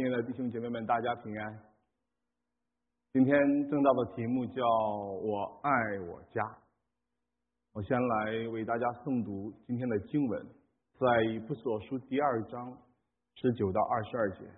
[0.00, 1.60] 亲爱的弟兄姐妹们，大家平安。
[3.12, 5.70] 今天正道的题目叫我爱
[6.08, 6.42] 我家。
[7.74, 10.42] 我先来为大家诵读今天的经文，
[10.98, 12.78] 在以弗所书第二章
[13.34, 14.50] 十九到二十二节。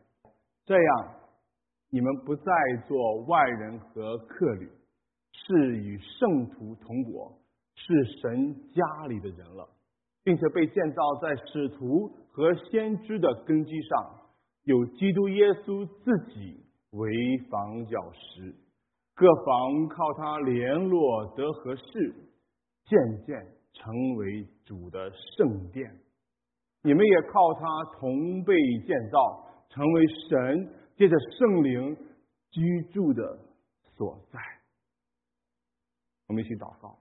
[0.64, 1.14] 这样，
[1.90, 2.44] 你们不再
[2.86, 4.70] 做外人和客旅，
[5.32, 7.36] 是与圣徒同国，
[7.74, 9.68] 是神家里的人了，
[10.22, 14.21] 并且被建造在使徒和先知的根基上。
[14.64, 18.54] 有基督耶稣自己为房角石，
[19.14, 21.82] 各房靠他联络得合适，
[22.84, 26.00] 渐渐成为主的圣殿。
[26.82, 28.54] 你们也靠他同被
[28.86, 31.96] 建造，成为神借着圣灵
[32.50, 33.38] 居住的
[33.96, 34.40] 所在。
[36.28, 36.98] 我们一起祷告：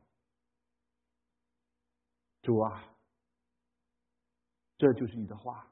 [2.42, 2.84] 主啊，
[4.78, 5.71] 这就是你的话。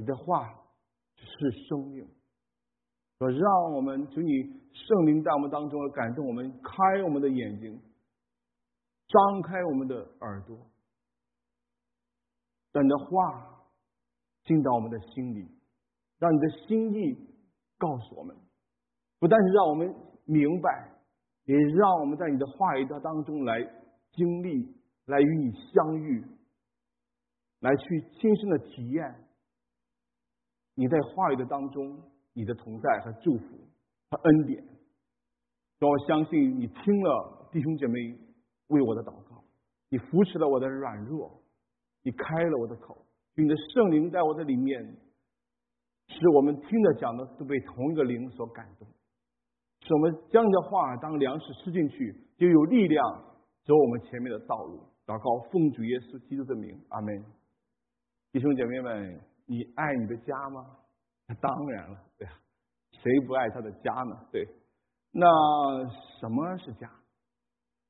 [0.00, 0.48] 你的话
[1.14, 2.08] 是生命，
[3.18, 4.32] 说让我们求你
[4.72, 7.78] 圣灵在我们当中感动我们，开我们的眼睛，
[9.08, 10.56] 张开我们的耳朵，
[12.72, 13.66] 让你的话
[14.44, 15.46] 进到我们的心里，
[16.18, 17.14] 让你的心意
[17.76, 18.34] 告诉我们，
[19.18, 20.94] 不但是让我们明白，
[21.44, 23.60] 也让我们在你的话语当中来
[24.12, 26.24] 经历，来与你相遇，
[27.58, 29.26] 来去亲身的体验。
[30.80, 32.00] 你在话语的当中，
[32.32, 33.44] 你的同在和祝福
[34.10, 34.64] 和恩典，
[35.78, 38.00] 让我相信你听了弟兄姐妹
[38.68, 39.44] 为我的祷告，
[39.90, 41.42] 你扶持了我的软弱，
[42.02, 42.96] 你开了我的口，
[43.34, 44.96] 你的圣灵在我的里面，
[46.08, 48.88] 使我们听着讲的都被同一个灵所感动，
[49.82, 53.04] 使我们将你的话当粮食吃进去，就有力量
[53.66, 54.82] 走我们前面的道路。
[55.04, 57.22] 祷告奉主耶稣基督的名，阿门。
[58.32, 59.29] 弟兄姐妹们。
[59.50, 60.64] 你爱你的家吗？
[61.42, 62.32] 当然了，对呀，
[62.92, 64.16] 谁不爱他的家呢？
[64.30, 64.46] 对，
[65.10, 65.26] 那
[66.20, 66.88] 什么是家？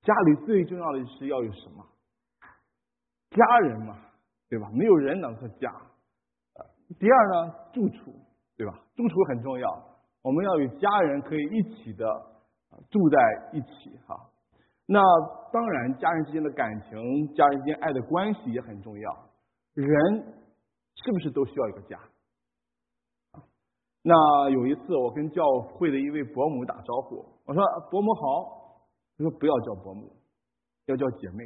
[0.01, 1.85] 家里最重要的是要有什么？
[3.31, 3.99] 家人嘛，
[4.49, 4.71] 对吧？
[4.73, 5.71] 没有人能是家。
[6.99, 8.15] 第二呢，住处，
[8.57, 8.73] 对吧？
[8.97, 9.69] 住处很重要，
[10.23, 12.07] 我们要与家人可以一起的
[12.91, 14.17] 住在一起哈。
[14.87, 14.99] 那
[15.53, 19.29] 当然，家人之间的感情，家人之间爱的关系也很重要。
[19.75, 20.40] 人。
[20.97, 22.01] 是不是都需要一个家？
[24.03, 28.81] 那有一次，我跟教会的一位伯母打招呼，我说：“伯母好。”
[29.19, 30.11] 他说：“不要叫伯母，
[30.87, 31.45] 要叫姐妹。”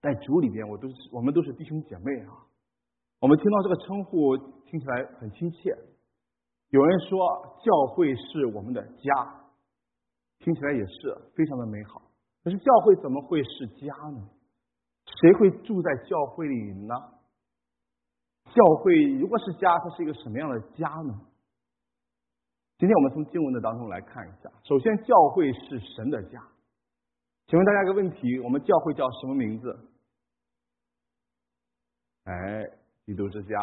[0.00, 2.46] 在主里边，我都是我们都是弟兄姐妹啊。
[3.20, 5.76] 我们听到这个称呼，听起来很亲切。
[6.68, 7.18] 有人说
[7.64, 9.44] 教会是我们的家，
[10.38, 12.00] 听起来也是非常的美好。
[12.44, 14.28] 可是教会怎么会是家呢？
[15.20, 16.94] 谁会住在教会里呢？
[18.52, 21.20] 教会如果是家，它是一个什么样的家呢？
[22.78, 24.50] 今天我们从经文的当中来看一下。
[24.64, 26.42] 首先，教会是神的家。
[27.46, 29.88] 请问大家一个问题：我们教会叫什么名字？
[32.24, 32.64] 哎，
[33.04, 33.56] 基督之家。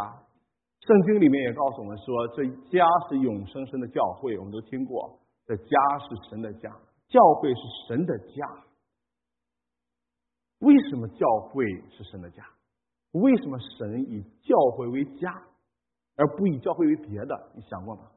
[0.79, 4.37] 圣经里面也告诉我们说，这家是永生生的教会。
[4.37, 5.63] 我们都听过，这家
[5.99, 6.69] 是神的家，
[7.07, 8.63] 教会是神的家。
[10.61, 12.43] 为什么教会是神的家？
[13.11, 15.43] 为什么神以教会为家，
[16.15, 17.51] 而不以教会为别的？
[17.55, 18.09] 你想过吗？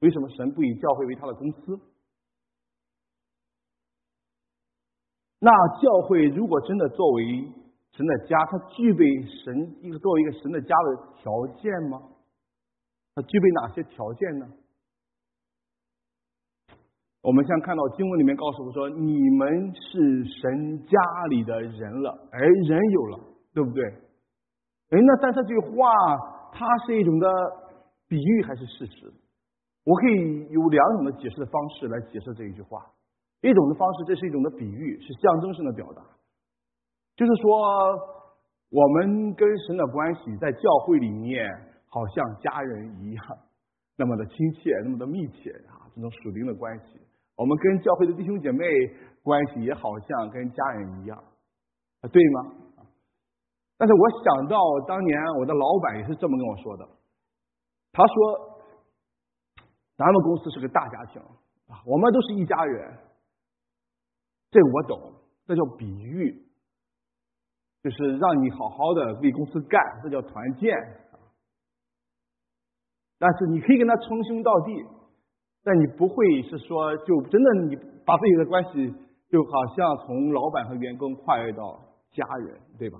[0.00, 1.80] 为什么神不以教会为他的公司？
[5.40, 5.50] 那
[5.80, 7.24] 教会如果真的作为
[7.92, 9.04] 神的家，它具备
[9.44, 12.02] 神一个作为一个神的家的条件吗？
[13.14, 14.48] 它具备哪些条件呢？
[17.28, 23.20] 我们现在看到经文里面告诉我说：“你们是神家里的人了，哎人有了，
[23.52, 23.84] 对不对？”
[24.88, 25.92] 哎，那但这句话
[26.50, 27.28] 它是一种的
[28.08, 29.12] 比喻还是事实？
[29.84, 32.80] 我可以有两种的解释的方式来解释这一句话。
[33.42, 36.00] 一种的方式，这是一种的比喻，是象征性的表达，
[37.14, 37.50] 就是说
[38.70, 41.46] 我们跟神的关系在教会里面
[41.88, 43.22] 好像家人一样，
[43.98, 46.98] 那么的亲切，那么的密切啊，这种属灵的关系。
[47.38, 48.66] 我们跟教会的弟兄姐妹
[49.22, 51.16] 关系也好像跟家人一样，
[52.00, 52.52] 啊，对吗？
[53.76, 54.58] 但是我想到
[54.88, 56.88] 当年我的老板也是这么跟我说的，
[57.92, 58.58] 他说，
[59.96, 61.22] 咱们公司是个大家庭
[61.68, 62.98] 啊，我们都是一家人，
[64.50, 65.12] 这我懂，
[65.46, 66.44] 这叫比喻，
[67.84, 70.76] 就是让你好好的为公司干，这叫团建，
[73.16, 74.97] 但是你可以跟他称兄道弟。
[75.68, 77.76] 但你不会是说，就真的你
[78.06, 78.90] 把自己的关系
[79.28, 81.78] 就好像从老板和员工跨越到
[82.10, 82.98] 家人，对吧？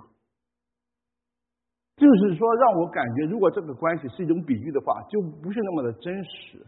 [1.95, 6.63] 就是说，让我感觉，如果这个关系是一种比喻的话，就不是那么的真实。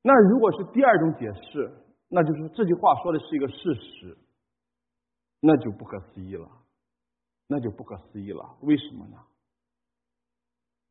[0.00, 1.70] 那如果是第二种解释，
[2.08, 4.16] 那就是这句话说的是一个事实，
[5.40, 6.48] 那就不可思议了，
[7.48, 8.56] 那就不可思议了。
[8.62, 9.18] 为什么呢？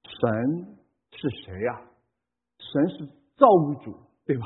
[0.04, 0.78] 神
[1.12, 1.82] 是谁呀？
[2.60, 3.94] 神是造物主，
[4.24, 4.46] 对吧？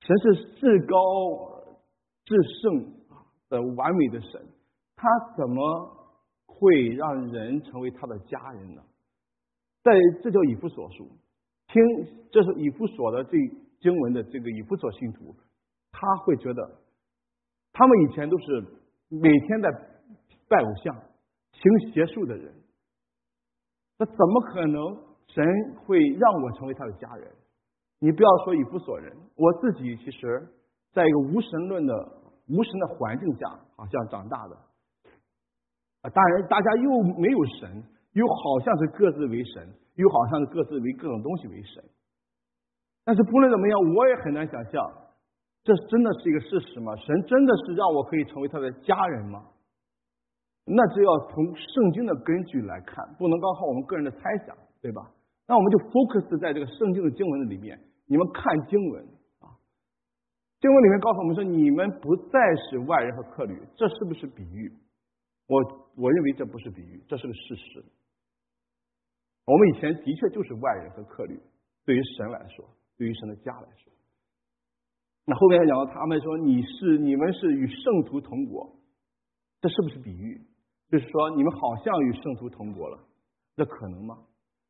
[0.00, 0.96] 神是至高
[2.24, 2.92] 至圣
[3.48, 4.44] 的完美的神，
[4.96, 5.98] 他怎么？
[6.54, 8.82] 会让人成为他的家人呢？
[9.82, 9.90] 在
[10.22, 11.08] 这叫以弗所书，
[11.66, 11.82] 听
[12.30, 13.32] 这是以弗所的这
[13.80, 15.34] 经文的这个以弗所信徒，
[15.90, 16.78] 他会觉得
[17.72, 18.64] 他们以前都是
[19.08, 19.68] 每天在
[20.46, 22.54] 拜偶像、行邪术的人，
[23.98, 24.96] 那怎么可能
[25.26, 25.44] 神
[25.84, 27.28] 会让我成为他的家人？
[28.02, 30.42] 你不要说以弗所人，我自己其实
[30.92, 31.94] 在一个无神论的
[32.48, 33.46] 无神的环境下，
[33.76, 34.56] 好像长大的。
[36.02, 37.80] 啊，当然，大家又没有神，
[38.14, 41.80] 又好像是各自为神，又好像是各自为各种东西为神。
[43.04, 44.82] 但是不论怎么样，我也很难想象，
[45.62, 46.96] 这真的是一个事实吗？
[46.96, 49.46] 神真的是让我可以成为他的家人吗？
[50.64, 55.08] 那就要从圣经的根据来看，不能光靠我们个人的猜想，对吧？
[55.46, 57.78] 那我们就 focus 在这个圣经的经文的里面。
[58.12, 59.02] 你们看经文
[59.40, 59.56] 啊，
[60.60, 62.38] 经文里面告诉我们说，你们不再
[62.68, 64.70] 是外人和客旅，这是不是比喻？
[65.46, 65.62] 我
[65.96, 67.82] 我认为这不是比喻，这是个事实。
[69.46, 71.40] 我们以前的确就是外人和客旅，
[71.86, 72.68] 对于神来说，
[72.98, 73.90] 对于神的家来说。
[75.24, 78.76] 那后面讲到他们说你是你们是与圣徒同国，
[79.62, 80.38] 这是不是比喻？
[80.90, 82.98] 就是说你们好像与圣徒同国了，
[83.56, 84.18] 这可能吗？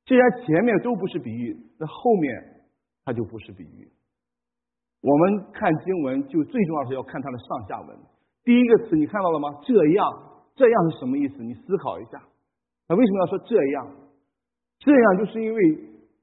[0.04, 2.61] 既然前面都不是比喻，那后面
[3.04, 3.90] 它就不是比喻。
[5.00, 7.98] 我们看经文就最重要是要看它的上下文。
[8.44, 9.48] 第一个词你看到了吗？
[9.64, 10.28] 这样。
[10.54, 11.42] 这样是什么意思？
[11.42, 12.22] 你思考一下，
[12.86, 13.90] 那为什么要说这样？
[14.80, 15.78] 这样就是因为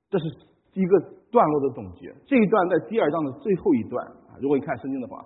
[0.08, 0.26] 这是
[0.74, 1.00] 一个
[1.32, 2.14] 段落的总结。
[2.28, 5.26] 这一段在第二章的最后一段啊，如果你看圣经的话，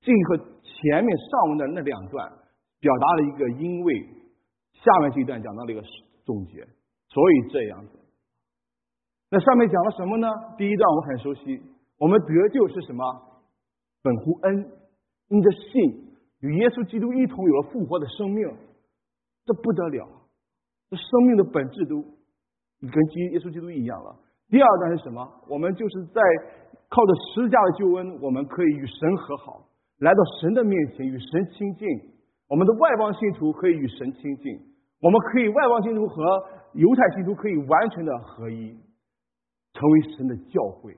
[0.00, 2.28] 这个前面上文的那两段
[2.80, 3.94] 表达了一个因为，
[4.72, 5.82] 下面这一段讲到了一个
[6.24, 6.66] 总结，
[7.06, 7.99] 所以这样子。
[9.30, 10.28] 那上面讲了什么呢？
[10.58, 11.62] 第一段我很熟悉，
[11.98, 13.04] 我们得救是什么？
[14.02, 14.70] 本乎恩，
[15.28, 16.10] 因着信。
[16.40, 18.48] 与耶稣基督一同有了复活的生命，
[19.44, 20.08] 这不得了，
[20.88, 22.00] 这生命的本质都
[22.80, 24.16] 跟基耶稣基督一样了。
[24.48, 25.20] 第二段是什么？
[25.46, 26.22] 我们就是在
[26.88, 29.68] 靠着十字架的救恩，我们可以与神和好，
[29.98, 31.86] 来到神的面前与神亲近。
[32.48, 34.58] 我们的外邦信徒可以与神亲近，
[35.02, 36.24] 我们可以外邦信徒和
[36.72, 38.74] 犹太信徒可以完全的合一，
[39.72, 40.96] 成为神的教会。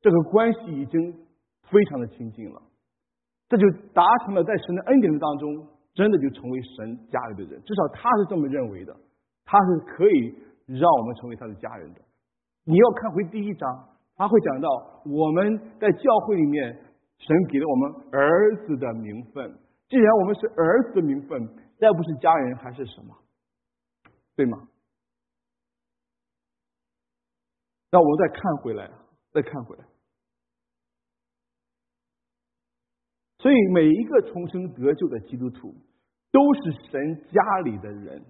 [0.00, 1.12] 这个关系已经
[1.70, 2.62] 非常的亲近了。
[3.48, 7.62] 这就达成了在神的恩典当中，真的就成为神家里的人。
[7.62, 8.94] 至少他是这么认为的，
[9.44, 10.34] 他是可以
[10.66, 12.00] 让我们成为他的家人的。
[12.64, 14.68] 你要看回第一章，他会讲到
[15.04, 16.74] 我们在教会里面，
[17.18, 19.54] 神给了我们儿子的名分。
[19.88, 21.46] 既然我们是儿子的名分，
[21.78, 23.14] 再不是家人还是什么？
[24.34, 24.58] 对吗？
[27.94, 28.90] 那我们再看回来，
[29.30, 29.84] 再看回来。
[33.38, 35.72] 所以，每一个重生得救的基督徒，
[36.32, 38.24] 都是神家里的人，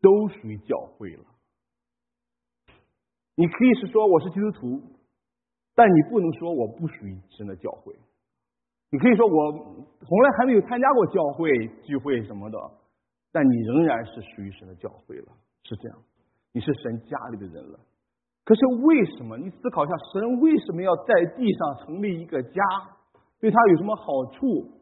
[0.00, 1.24] 都属于教会了。
[3.34, 4.80] 你可以是说我是基督徒，
[5.74, 7.92] 但你不能说我不属于神的教会。
[8.90, 9.52] 你可以说我
[9.98, 11.50] 从来还没有参加过教会
[11.82, 12.58] 聚会什么的，
[13.32, 15.32] 但你仍然是属于神的教会了，
[15.64, 15.98] 是这样。
[16.52, 17.80] 你是神家里的人了。
[18.48, 19.36] 可是为什么？
[19.36, 22.62] 你思考一下，神为什么要在地上成立一个家？
[23.40, 24.72] 对他有什么好处？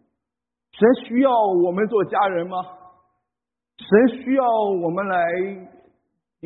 [0.71, 1.33] 神需要
[1.65, 2.59] 我们做家人吗？
[3.77, 5.19] 神需要我们来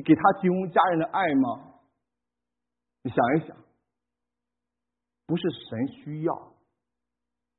[0.03, 1.75] 给他提供家人的爱吗？
[3.03, 3.55] 你想一想，
[5.27, 6.35] 不是神需要，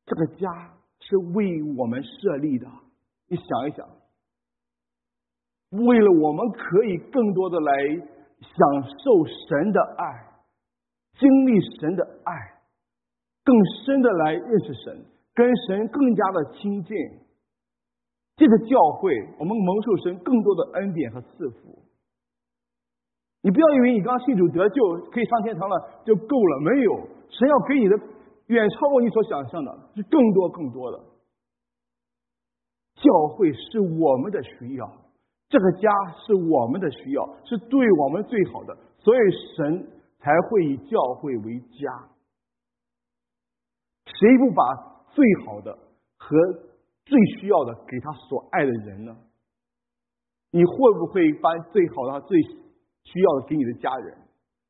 [0.08, 2.68] 这个家是为我们设立的。
[3.27, 3.88] 你想一想，
[5.70, 8.08] 为了我们可以更多的来
[8.41, 10.03] 享受神的爱，
[11.17, 12.33] 经历神的爱。
[13.43, 16.95] 更深的来认识神，跟神更加的亲近。
[18.36, 21.79] 这个教会，我们蒙受神更多的恩典和赐福。
[23.41, 28.00] 你不要以为你刚信主得救，可以上天堂了就够了，没有，神要给你的
[28.48, 31.00] 远超过你所想象的，是更多更多的。
[32.95, 34.86] 教会是我们的需要，
[35.51, 35.91] 这个家
[36.25, 39.20] 是我们的需要，是对我们最好的，所以
[39.55, 39.86] 神
[40.17, 42.08] 才会以教会为家。
[44.05, 44.63] 谁不把
[45.10, 45.77] 最好的
[46.17, 46.38] 和
[47.03, 49.17] 最需要的给他所爱的人呢？
[50.51, 52.41] 你会不会把最好的、最
[53.03, 54.17] 需要的给你的家人？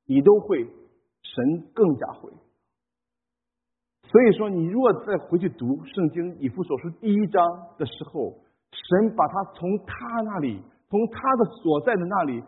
[0.08, 2.32] 你都会，神更加会。
[4.04, 7.44] 所以说，你如果再回去读圣经以弗所书第一章
[7.78, 8.40] 的时候，
[8.72, 10.62] 神把他从他那里，
[10.92, 12.44] 从他的所在的那里，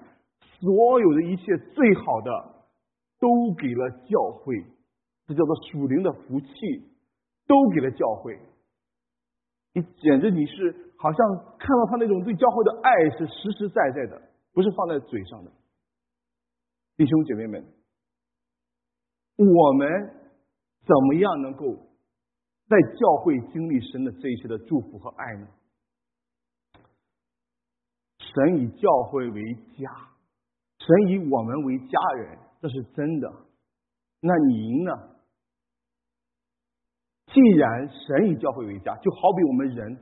[0.60, 2.30] 所有的一切最好的，
[3.18, 4.54] 都给了教会，
[5.26, 6.50] 这叫做属灵的福气，
[7.48, 8.38] 都给了教会。
[9.74, 14.22] 你简直你是好像看到他那种对教会的爱是实实在在的，
[14.52, 15.52] 不是放在嘴上的。
[16.98, 17.66] 弟兄姐妹们，
[19.38, 19.90] 我们
[20.86, 21.66] 怎么样能够
[22.68, 25.48] 在教会经历神的这一切的祝福和爱呢？
[28.34, 29.90] 神以教会为家，
[30.80, 33.32] 神以我们为家人，这是真的。
[34.22, 34.92] 那您呢？
[37.28, 39.98] 既然神以教会为家，就好比我们人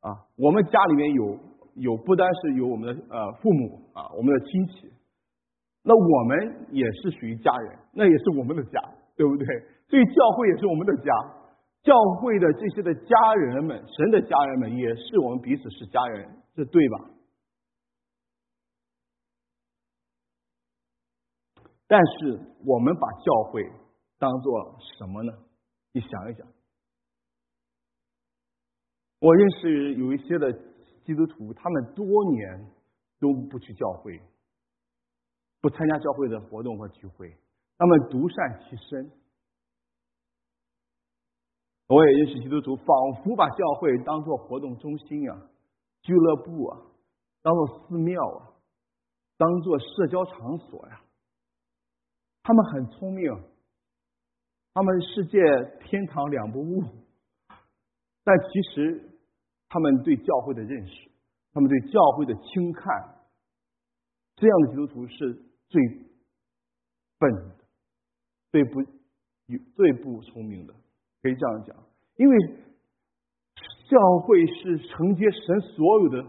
[0.00, 1.38] 啊，我们家里面有
[1.74, 4.92] 有不单是有我们的呃父母啊，我们的亲戚。
[5.82, 8.80] 那我们也是属于家人，那也是我们的家，
[9.16, 9.46] 对不对？
[9.88, 11.12] 所以教会也是我们的家，
[11.82, 17.10] 教会的这些的家人们，神的家人们，也是我们彼此是家人，这对吧？
[21.86, 23.62] 但是我们把教会
[24.18, 25.32] 当做什么呢？
[25.92, 26.46] 你想一想，
[29.20, 30.52] 我认识有一些的
[31.04, 32.72] 基督徒，他们多年
[33.20, 34.20] 都不去教会。
[35.60, 37.34] 不参加教会的活动和聚会，
[37.78, 39.10] 他们独善其身。
[41.86, 42.86] 我也认识基督徒，仿
[43.22, 45.48] 佛把教会当做活动中心啊、
[46.02, 46.82] 俱乐部啊、
[47.40, 48.52] 当做寺庙啊、
[49.38, 51.00] 当做社交场所呀。
[52.44, 53.28] 他们很聪明，
[54.72, 55.40] 他们世界
[55.84, 56.84] 天堂两不误，
[58.22, 59.10] 但其实
[59.68, 61.10] 他们对教会的认识，
[61.52, 63.16] 他们对教会的轻看，
[64.36, 65.42] 这样的基督徒是。
[65.66, 65.82] 最
[67.18, 67.56] 笨的，
[68.52, 68.80] 最不
[69.74, 70.74] 最不聪明的，
[71.20, 71.74] 可以这样讲，
[72.14, 72.36] 因为
[73.88, 76.22] 教会是承接神所有的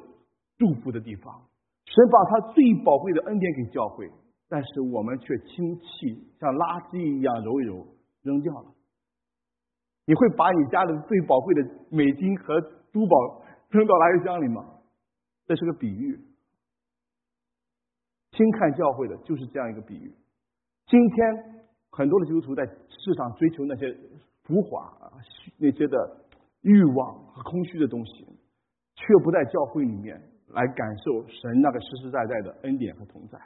[0.57, 1.47] 祝福的地方，
[1.85, 4.09] 神把他最宝贵的恩典给教会，
[4.47, 7.87] 但是我们却轻弃，像垃圾一样揉一揉
[8.21, 8.71] 扔掉了。
[10.05, 12.61] 你会把你家的最宝贵的美金和
[12.91, 14.63] 珠宝 扔到垃圾箱里吗？
[15.47, 16.19] 这是个比喻。
[18.31, 20.13] 轻看教会的就是这样一个比喻。
[20.87, 23.95] 今天很多的基督徒在世上追求那些
[24.43, 25.11] 浮华啊、
[25.57, 26.25] 那些的
[26.61, 28.25] 欲望和空虚的东西，
[28.95, 33.39] 却不在教会里面来感受神那个实实在在的恩典和同在。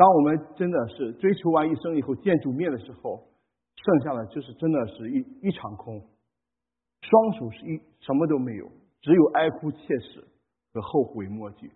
[0.00, 3.28] 当我们真的是追求完一生以后见主面的时候，
[3.76, 6.00] 剩下的就是真的是一一场空，
[7.02, 8.66] 双手是一什么都没有，
[9.02, 10.26] 只有哀哭切齿
[10.72, 11.70] 和后悔莫及。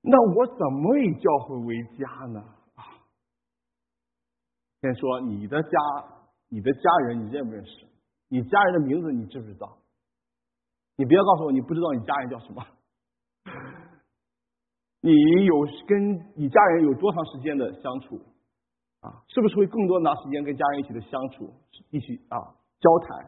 [0.00, 2.40] 那我怎么以教会为家呢？
[2.74, 2.82] 啊，
[4.80, 5.70] 先说你的家，
[6.48, 7.86] 你的家人你认不认识？
[8.26, 9.78] 你家人的名字你知不知道？
[10.96, 12.66] 你不要告诉我你不知道你家人叫什么。
[15.06, 15.54] 你有
[15.86, 18.20] 跟你家人有多长时间的相处？
[19.02, 21.54] 啊，是不是会更多拿时间跟家人一起的相处，
[21.90, 23.24] 一起啊交谈？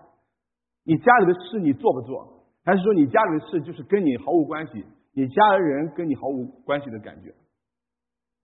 [0.82, 2.42] 你家里的事你做不做？
[2.64, 4.84] 还是说你家里的事就是跟你毫无关系？
[5.12, 7.32] 你家人跟你毫无关系的感觉，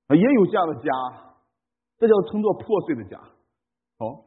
[0.07, 0.91] 啊，也有这样的家，
[1.99, 3.21] 这叫称作破碎的家。
[3.99, 4.27] 好，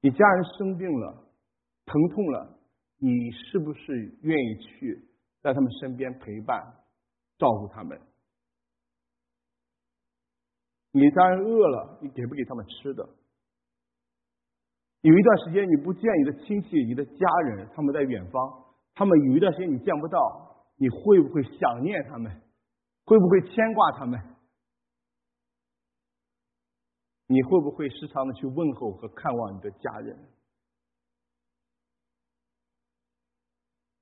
[0.00, 1.24] 你家人生病了，
[1.84, 2.58] 疼痛了，
[2.98, 5.05] 你是不是愿意去
[5.46, 6.60] 在他们身边陪伴、
[7.38, 7.96] 照顾他们？
[10.90, 13.08] 你家人饿了，你给不给他们吃的？
[15.02, 18.64] 有一段时间你不见你的亲戚、你的家人，他们在远方。
[18.96, 22.42] 他们有一段时间你见不到，你会不会想念他们？
[23.04, 24.20] 会不会牵挂他们？
[27.28, 30.28] 你会不会时常的去问候和看望你的家人？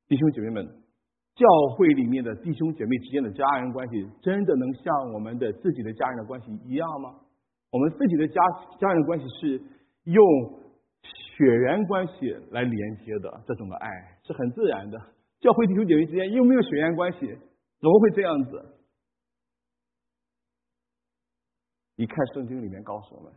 [0.07, 0.84] 弟兄姐妹们，
[1.35, 7.21] 教会里面的弟兄姐妹之间的家人关系，真的能像我们的自己的家人的关系一样吗？
[7.71, 8.41] 我们自己的家
[8.79, 9.63] 家人关系是
[10.05, 10.65] 用。
[11.37, 13.91] 血缘关系来连接的这种的爱
[14.23, 14.97] 是很自然的，
[15.41, 18.65] 教会弟兄姐妹之间又没有血缘关系，怎么会这样子？
[21.97, 23.33] 你看圣经里面告诉我们，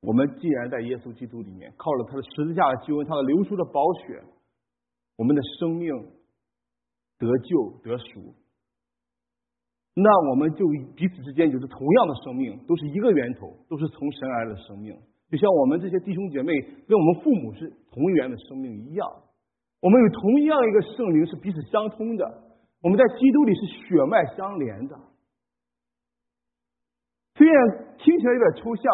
[0.00, 4.20] 我们既然在耶稣基督里面靠了他的十字架的救恩，他的流出的宝血，
[5.20, 5.92] 我们的生命
[7.18, 8.32] 得救得赎，
[9.92, 10.64] 那我们就
[10.96, 14.96] 彼此之间有着同样的生命，都是一个源头，都是从神而来的生命。
[15.30, 16.58] 就像我们这些弟兄姐妹
[16.88, 19.06] 跟我们父母是同源的生命一样，
[19.82, 22.24] 我们有同样一个圣灵是彼此相通的，
[22.80, 24.98] 我们在基督里是血脉相连的。
[27.34, 28.84] 虽然听起来有点抽象，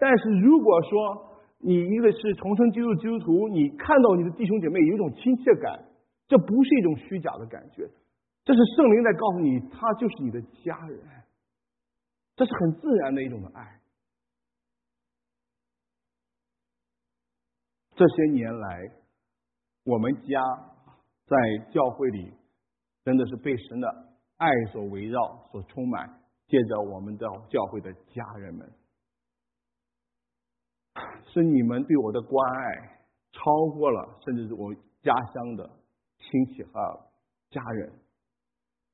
[0.00, 1.25] 但是如果说
[1.58, 5.84] 你一个是重生基督基督徒，你看到你的弟兄姐妹有一种亲切感，
[6.28, 7.88] 这不是一种虚假的感觉，
[8.44, 11.00] 这是圣灵在告诉你，他就是你的家人，
[12.36, 13.80] 这是很自然的一种的爱。
[17.94, 18.92] 这些年来，
[19.84, 20.40] 我们家
[21.26, 21.36] 在
[21.72, 22.32] 教会里
[23.04, 23.88] 真的是被神的
[24.36, 26.20] 爱所围绕、所充满。
[26.48, 28.72] 借着我们的教会的家人们，
[31.32, 32.98] 是你们对我的关爱
[33.32, 35.68] 超过了，甚至是我家乡的
[36.18, 36.80] 亲戚和
[37.50, 37.92] 家人。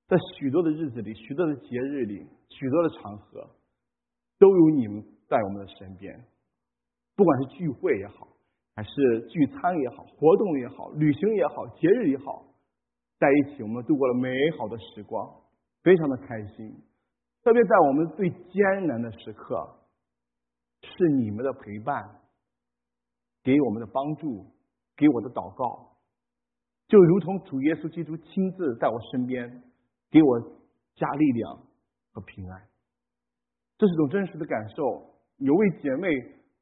[0.09, 3.49] 在许多的日子里，许多的节日里，许多的场合，
[4.39, 6.25] 都有你们在我们的身边。
[7.17, 8.29] 不管是聚会也好，
[8.75, 12.45] 还是聚餐也好，活动也好，旅行也好，节日也好，
[13.19, 14.29] 在一起，我们度过了美
[14.59, 15.31] 好的时光，
[15.83, 16.75] 非常的开心。
[17.43, 19.69] 特别在我们最艰难的时刻，
[20.83, 22.21] 是你们的陪伴，
[23.43, 24.47] 给我们的帮助，
[24.97, 25.97] 给我的祷告，
[26.89, 29.63] 就如同主耶稣基督亲自在我身边，
[30.11, 30.41] 给我
[30.95, 31.59] 加力量
[32.13, 32.63] 和平安。
[33.79, 35.11] 这是种真实的感受。
[35.39, 36.09] 有位姐妹，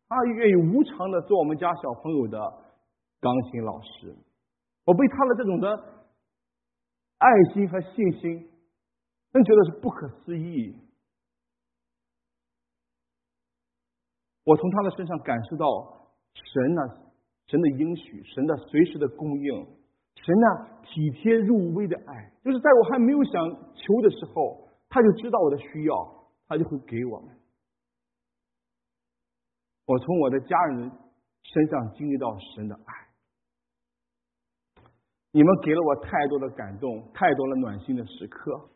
[0.08, 2.38] 她愿意无偿的做我们家小朋友的
[3.20, 4.16] 钢琴老师，
[4.84, 5.68] 我被她的这种的
[7.18, 8.48] 爱心和信心。
[9.32, 10.76] 真觉得是不可思议。
[14.44, 15.66] 我从他的身上感受到
[16.34, 16.82] 神呢，
[17.46, 19.66] 神的应许，神的随时的供应，
[20.14, 20.46] 神呢
[20.82, 23.32] 体贴入微的爱，就是在我还没有想
[23.74, 25.94] 求的时候，他就知道我的需要，
[26.48, 27.36] 他就会给我们。
[29.86, 30.90] 我从我的家人
[31.42, 32.94] 身上经历到神的爱，
[35.32, 38.70] 你们给了我太多的感动，太多了暖心的时刻。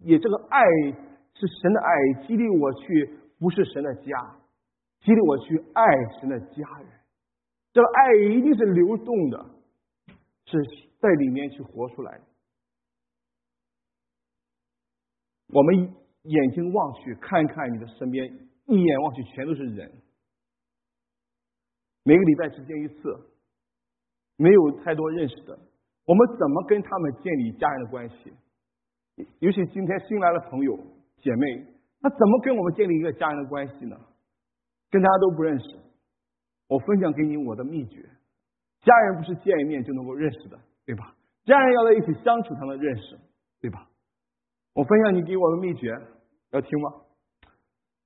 [0.00, 0.62] 也这个爱
[1.34, 4.36] 是神的爱，激励我去不是神的家，
[5.04, 5.84] 激励我去爱
[6.18, 6.88] 神的家人。
[7.72, 9.50] 这个爱一定是流动的，
[10.46, 10.58] 是
[10.98, 12.24] 在里面去活出来的。
[15.48, 18.26] 我们眼睛望去，看一看你的身边，
[18.66, 19.92] 一眼望去全都是人。
[22.02, 23.16] 每个礼拜只见一次，
[24.36, 25.58] 没有太多认识的，
[26.06, 28.32] 我们怎么跟他们建立家人的关系？
[29.40, 30.76] 尤其今天新来的朋友
[31.20, 31.66] 姐妹，
[32.00, 33.96] 那怎么跟我们建立一个家人的关系呢？
[34.94, 35.66] 跟大家都不认识，
[36.68, 38.08] 我分享给你我的秘诀：
[38.84, 41.16] 家人不是见一面就能够认识的，对吧？
[41.44, 43.18] 家人要在一起相处才能认识，
[43.60, 43.88] 对吧？
[44.72, 45.90] 我分享你给我的秘诀，
[46.52, 46.92] 要听吗？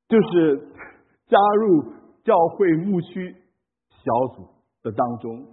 [0.08, 0.66] 就是
[1.26, 1.92] 加入
[2.24, 3.36] 教会牧区
[3.90, 4.48] 小组
[4.82, 5.44] 的当中，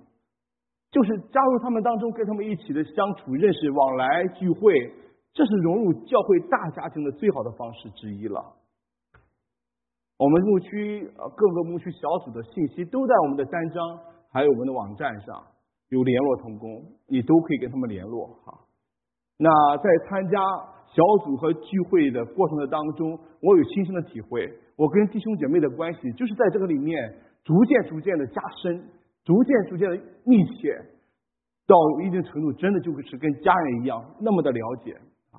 [0.90, 4.94] 就是加入他们当中，跟他们一起的相处、认识、往来、聚会。
[5.34, 8.56] 这是融入教会大家庭的最好的方式之一了。
[10.18, 14.00] 我们牧区呃各个牧区小组的信息都在我们的单张，
[14.32, 15.44] 还有我们的网站上
[15.90, 18.58] 有联络同工，你都可以跟他们联络哈。
[19.38, 20.40] 那在参加
[20.88, 28.88] 小组和聚会的过程的当中，我有亲身的体会，我跟弟兄姐妹的关系就是在这个里面逐渐逐渐的加深，
[29.26, 30.80] 逐渐逐渐的密切，
[31.68, 34.96] 到一定程度，真的就是跟家人一样那么的了解。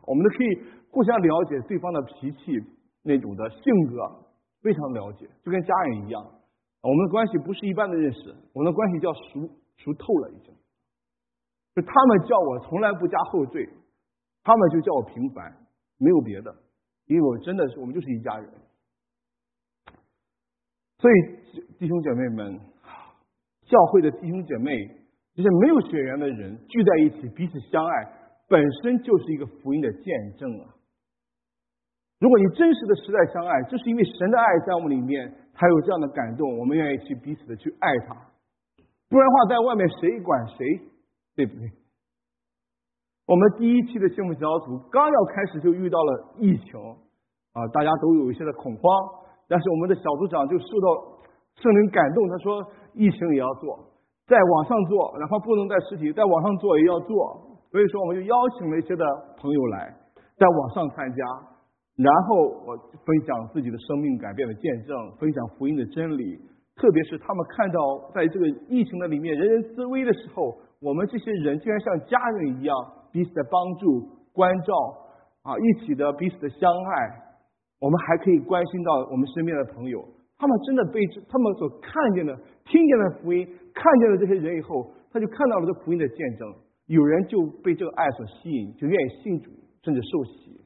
[0.07, 0.49] 我们都可以
[0.91, 2.61] 互相了解对方的脾气
[3.03, 4.26] 那种的性格，
[4.67, 6.21] 非常了解，就跟家人一样。
[6.83, 10.53] 我们的关系不是一般的认识，我们的关系叫熟熟透了已经。
[11.77, 13.69] 就他们叫我从来不加后缀，
[14.43, 15.55] 他们就叫我平凡，
[15.99, 16.53] 没有别的，
[17.07, 18.51] 因为我真的是我们就是一家人。
[20.99, 21.15] 所以
[21.79, 22.59] 弟兄姐妹们，
[23.67, 24.73] 教会的弟兄姐妹，
[25.35, 27.93] 这些没有血缘的人聚在一起，彼此相爱。
[28.49, 30.75] 本身就是一个福音的见证啊！
[32.19, 38.17] 如果你真实的实在相爱，就是因为神的爱在我们里面，才有这样的感动，我们愿意去彼此的去爱他。
[39.09, 40.65] 不然的话，在外面谁管谁，
[41.37, 41.71] 对不对？
[43.27, 46.81] 我们第一期的幸福小组刚要开始就遇到了疫情
[47.53, 48.87] 啊，大家都有一些的恐慌，
[49.49, 51.21] 但是我们的小组长就受到
[51.57, 53.77] 圣灵感动，他说疫情也要做，
[54.27, 57.59] 在网上做，哪怕不能在实体，在网上做也要做。
[57.71, 59.05] 所以说，我们就邀请了一些的
[59.37, 59.93] 朋友来，
[60.39, 61.25] 在网上参加，
[61.97, 66.39] 然后我分享自己的生命改变的见证，分享福音的真理。
[66.77, 72.77] 特别是他们看到在这个疫情的里面人人自危的时候，我们这些人竟然像家人一样
[73.11, 74.75] 彼此的帮助、关照
[75.43, 77.25] 啊，一起的彼此的相爱。
[77.81, 80.05] 我们还可以关心到我们身边的朋友，
[80.37, 86.55] 他们真的被他们所看见的、听见的福音，看见了这些人以后，他就看到了这福音的见证。
[86.89, 89.51] 有人就被这个爱所吸引，就愿意信主，
[89.83, 90.61] 甚至受洗。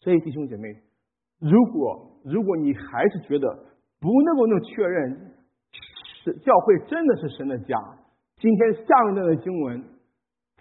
[0.00, 0.68] 所以弟兄姐妹，
[1.40, 3.48] 如果如果你还是觉得
[4.00, 5.34] 不能够能确认
[6.24, 7.76] 是教会真的是神的家，
[8.36, 9.82] 今天下面的经文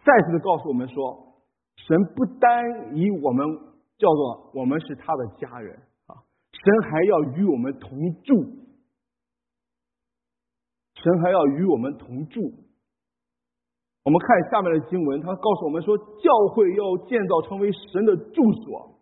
[0.04, 1.36] 再次的告诉我们说，
[1.76, 3.46] 神不单以我们
[3.98, 5.76] 叫做我们是他的家人
[6.08, 6.18] 啊，
[6.52, 7.90] 神还要与我们同
[8.24, 8.34] 住，
[10.96, 12.42] 神还要与我们同住。
[14.04, 18.97] 我们看下面的经文，他告诉我们说，教会要建造成为神的住所。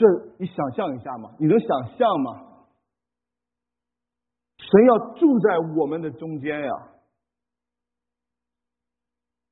[0.00, 0.06] 这
[0.38, 1.30] 你想象一下吗？
[1.38, 2.46] 你能想象吗？
[4.56, 6.72] 神要住在我们的中间呀！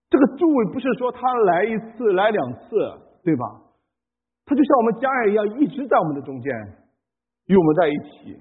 [0.08, 2.68] 这个住不是说他来一次、来两次，
[3.22, 3.44] 对吧？
[4.46, 6.50] 他就像我们家人一样，一直在我们的中间，
[7.46, 8.40] 与我们在一起。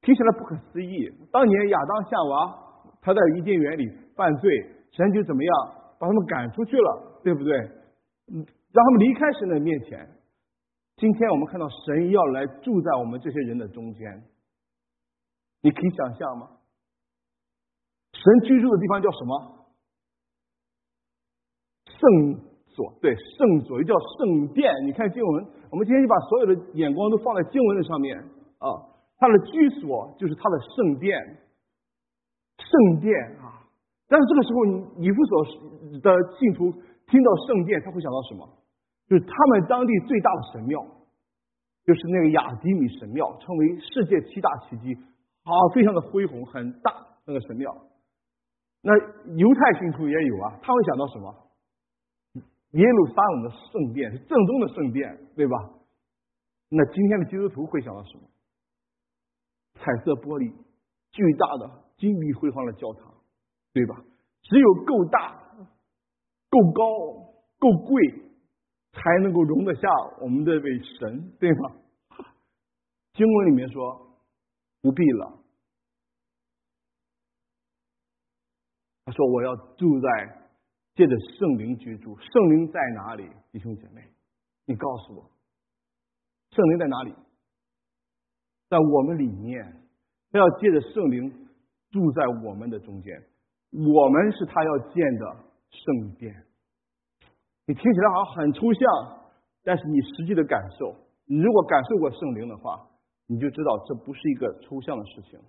[0.00, 1.10] 听起来不可思议。
[1.30, 2.58] 当年亚当夏娃
[3.02, 4.50] 他在伊甸园里犯罪，
[4.90, 5.52] 神就怎么样
[5.98, 7.58] 把他们赶出去了，对不对？
[8.32, 10.08] 嗯，让他们离开神的面前。
[11.02, 14.22] 今天我们看到神要来住在我们这些人的中间，
[15.60, 16.48] 你可以想象吗？
[18.12, 19.66] 神居住的地方叫什么？
[21.86, 24.72] 圣所，对，圣所又叫圣殿。
[24.86, 28.16] 你看经文，我们今天就把所有的眼光都放在经文的上面
[28.58, 28.68] 啊。
[29.18, 31.18] 他的居所就是他的圣殿，
[32.58, 33.66] 圣殿啊。
[34.06, 34.64] 但是这个时候，
[35.00, 35.44] 你以弗所
[36.00, 36.70] 的信徒
[37.10, 38.48] 听到圣殿，他会想到什么？
[39.12, 40.80] 就是他们当地最大的神庙，
[41.84, 44.94] 就是那个亚迪米神庙，称为世界七大奇迹，
[45.42, 46.90] 啊，非常的恢宏，很大
[47.26, 47.76] 那个神庙。
[48.80, 48.96] 那
[49.36, 51.34] 犹太信徒也有啊，他会想到什么？
[52.70, 55.58] 耶路撒冷的圣殿是正宗的圣殿，对吧？
[56.70, 58.22] 那今天的基督徒会想到什么？
[59.74, 60.54] 彩色玻璃、
[61.10, 63.12] 巨大的金碧辉煌的教堂，
[63.74, 64.02] 对吧？
[64.40, 65.36] 只有够大、
[66.48, 66.82] 够高、
[67.58, 68.21] 够贵。
[68.92, 69.88] 才能够容得下
[70.20, 71.76] 我们这位神，对吗？
[73.14, 74.16] 经文里面说
[74.80, 75.38] 不必了。
[79.04, 80.48] 他说我要住在
[80.94, 83.28] 借着圣灵居住，圣灵在哪里？
[83.50, 84.02] 弟兄姐妹，
[84.66, 85.30] 你告诉我，
[86.50, 87.14] 圣灵在哪里？
[88.68, 89.78] 在我们里面。
[90.30, 91.30] 他要借着圣灵
[91.90, 93.22] 住在我们的中间，
[93.70, 96.46] 我们是他要建的圣殿。
[97.72, 98.82] 你听起来好像很抽象，
[99.64, 102.86] 但是你实际的感受，你如果感受过圣灵的话，
[103.26, 105.40] 你就知道这不是一个抽象的事情。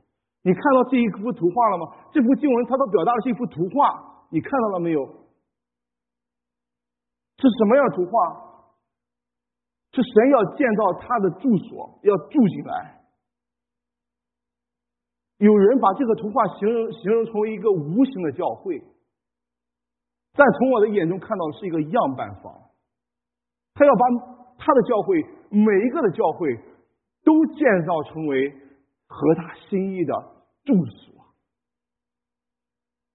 [0.41, 1.85] 你看到这一幅图画了吗？
[2.13, 5.03] 这幅经文它都表达的是一幅图画，你看到了没有？
[5.03, 5.11] 是
[7.59, 8.11] 什么样的图画？
[9.91, 13.03] 是神要建造他的住所，要住进来。
[15.39, 18.81] 有人把这个图画形容形容成为一个无形的教会。
[20.33, 22.53] 但从我的眼中看到的是一个样板房，
[23.75, 24.05] 他要把
[24.57, 26.55] 他的教会每一个的教会
[27.23, 28.51] 都建造成为
[29.07, 30.13] 合他心意的
[30.65, 31.13] 住所。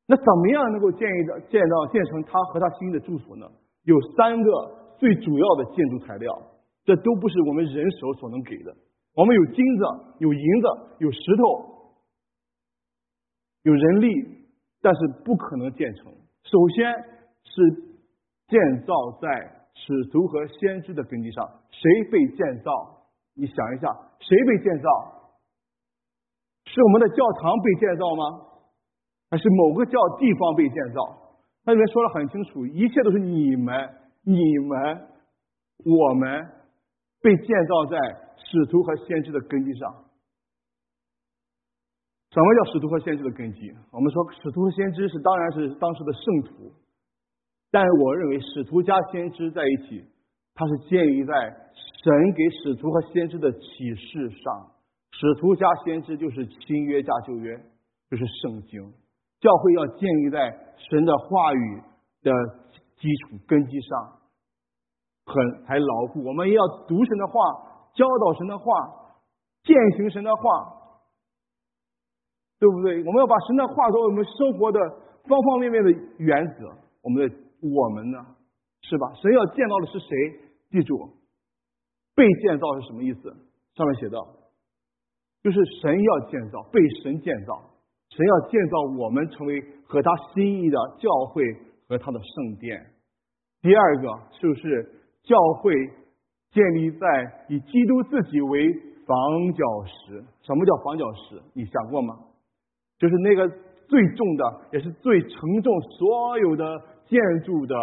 [0.07, 3.47] 那怎么样能够建议的建造建成他和他心意的住所呢？
[3.83, 6.43] 有三个最主要的建筑材料，
[6.85, 8.75] 这都不是我们人手所能给的。
[9.15, 9.85] 我们有金子，
[10.21, 11.95] 有银子，有石头，
[13.65, 14.09] 有人力，
[14.81, 16.13] 但是不可能建成。
[16.51, 16.93] 首先
[17.45, 17.53] 是
[18.49, 19.29] 建造在
[19.75, 22.71] 使徒和先知的根基上，谁被建造？
[23.35, 23.87] 你想一下，
[24.19, 24.89] 谁被建造？
[26.65, 28.25] 是我们的教堂被建造吗？
[29.31, 31.37] 还是某个教地方被建造？
[31.65, 33.91] 它里面说的很清楚，一切都是你们、
[34.23, 35.07] 你们、
[35.85, 36.47] 我们
[37.21, 37.99] 被建造在
[38.39, 40.08] 使徒和先知的根基上。
[42.39, 43.75] 什么叫使徒和先知的根基？
[43.91, 46.73] 我们说使徒和先知是当然是当时的圣徒，
[47.73, 50.07] 但是我认为使徒加先知在一起，
[50.55, 51.35] 它是建立在
[51.75, 53.59] 神给使徒和先知的启
[53.97, 54.71] 示上。
[55.11, 57.57] 使徒加先知就是新约加旧约，
[58.09, 58.81] 就是圣经。
[59.41, 60.39] 教会要建立在
[60.77, 61.83] 神的话语
[62.23, 62.31] 的
[63.01, 64.13] 基础根基上，
[65.27, 66.23] 很还牢固。
[66.23, 67.35] 我们要读神的话，
[67.95, 68.65] 教导神的话，
[69.65, 70.78] 践行神的话。
[72.59, 72.99] 对不对？
[73.05, 74.81] 我们要把神的话作为我们生活的
[75.29, 76.71] 方方面面的原则。
[77.03, 78.19] 我们的我们呢，
[78.83, 79.13] 是吧？
[79.23, 80.09] 神要建造的是谁？
[80.71, 81.09] 记住，
[82.15, 83.35] 被建造是什么意思？
[83.75, 84.27] 上面写道，
[85.43, 87.63] 就是神要建造，被神建造，
[88.11, 91.45] 神要建造我们成为和他心意的教会
[91.89, 92.85] 和他的圣殿。
[93.63, 94.09] 第二个
[94.41, 94.85] 就是
[95.23, 95.73] 教会
[96.51, 98.73] 建立在以基督自己为
[99.07, 100.25] 房角石。
[100.43, 101.41] 什么叫房角石？
[101.55, 102.19] 你想过吗？
[102.99, 103.49] 就是那个
[103.87, 106.65] 最重的，也是最承重所有的
[107.07, 107.75] 建筑的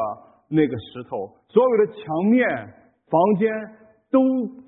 [0.49, 2.47] 那个石头，所有的墙面、
[3.07, 3.49] 房间
[4.11, 4.19] 都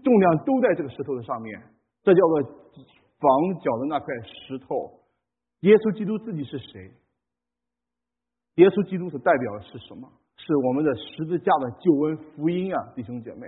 [0.03, 1.61] 重量都在这个石头的上面。
[2.03, 2.41] 这叫做
[3.19, 4.91] 房角的那块石头。
[5.61, 6.91] 耶稣基督自己是谁？
[8.55, 10.07] 耶稣基督所代表的是什么？
[10.37, 13.47] 是我们的十字架的救恩福音啊，弟兄姐妹！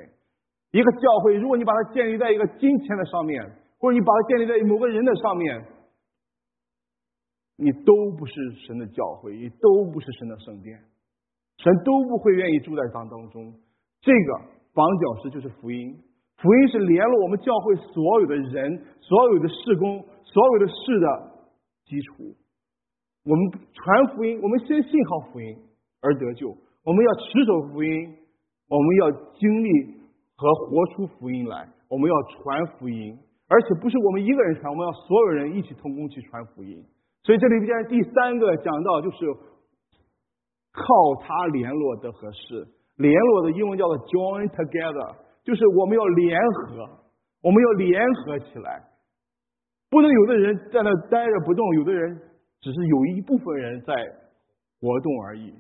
[0.72, 3.42] 一个教会，如果你把它建立在一个金钱的上面，
[3.80, 5.64] 或者你把它建立在某个人的上面，
[7.60, 8.34] 你都不是
[8.66, 10.80] 神的教会，也都不是神的圣殿，
[11.58, 13.54] 神都不会愿意住在当当中。
[14.00, 14.40] 这个
[14.74, 15.94] 房角石就是福音，
[16.38, 21.32] 福音是联络我们教会所有的人、所有的事工、所有的事的
[21.84, 22.34] 基础。
[23.26, 25.58] 我们传福音，我们先信靠福音
[26.02, 26.56] 而得救。
[26.86, 28.16] 我们要持守福音，
[28.70, 29.70] 我们要经历
[30.38, 31.68] 和活出福音来。
[31.90, 33.20] 我们要传福音，
[33.50, 36.82] 而且不是我们一个人传，我们要所有人一起同工去传福音。
[37.24, 39.18] 所以这里边第三个讲到就是
[40.72, 40.84] 靠
[41.22, 42.66] 他联络的合适，
[42.98, 46.90] 联络的英文叫做 join together，就是我们要联合，
[47.44, 48.84] 我们要联合起来，
[49.90, 52.20] 不能有的人在那待着不动，有的人
[52.62, 53.94] 只是有一部分人在
[54.80, 55.54] 活动而已。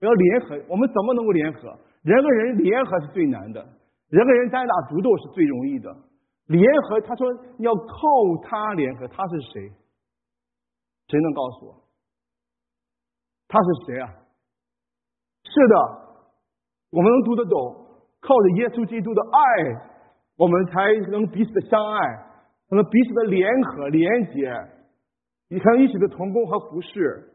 [0.00, 1.76] 要联合，我们怎么能够联合？
[2.02, 3.60] 人和人联合是最难的，
[4.10, 5.94] 人和人单打独斗是最容易的。
[6.46, 7.26] 联合，他说
[7.58, 7.96] 你要靠
[8.44, 9.70] 他联合，他是谁？
[11.08, 11.74] 谁能告诉我？
[13.48, 14.08] 他是谁啊？
[15.44, 15.76] 是的，
[16.90, 17.86] 我们能读得懂，
[18.20, 19.40] 靠着耶稣基督的爱，
[20.36, 21.98] 我们才能彼此的相爱，
[22.68, 24.52] 才能彼此的联合连结，
[25.48, 27.32] 你看一起的同工和服侍，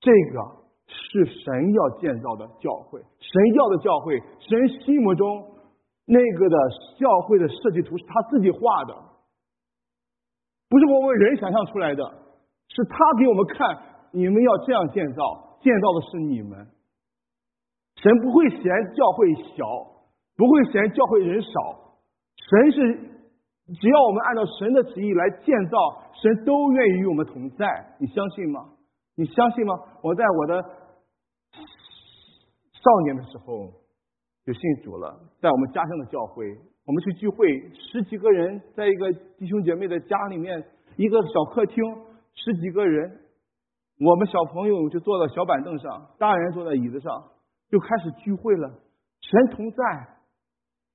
[0.00, 0.58] 这个。
[0.90, 5.54] 是神要建造的教会，神要的教会，神心目中
[6.06, 6.56] 那个的
[6.98, 8.94] 教会的设计图是他自己画的，
[10.70, 12.02] 不是我们人想象出来的，
[12.78, 13.76] 是他给我们看，
[14.12, 16.68] 你们要这样建造，建造的是你们。
[17.96, 18.62] 神不会嫌
[18.94, 19.66] 教会小，
[20.36, 21.50] 不会嫌教会人少，
[22.36, 22.94] 神是
[23.80, 28.68] 只要我们按照神的旨意来建造，神都愿意与我们同在，你相信吗？
[29.16, 29.74] 你相信吗？
[30.04, 30.70] 我在我的少
[33.02, 33.72] 年的时候
[34.46, 40.64] 就信主了，在我们家乡的教会，我们去聚会，十几个人在一个弟兄姐妹的家里面，
[40.96, 41.82] 一个小客厅，
[42.44, 43.20] 十几个人，
[44.00, 47.24] 我们小朋友就坐在小板凳上，大人坐在椅子上，
[47.68, 48.68] 就开始聚会了。
[49.20, 49.84] 神同在，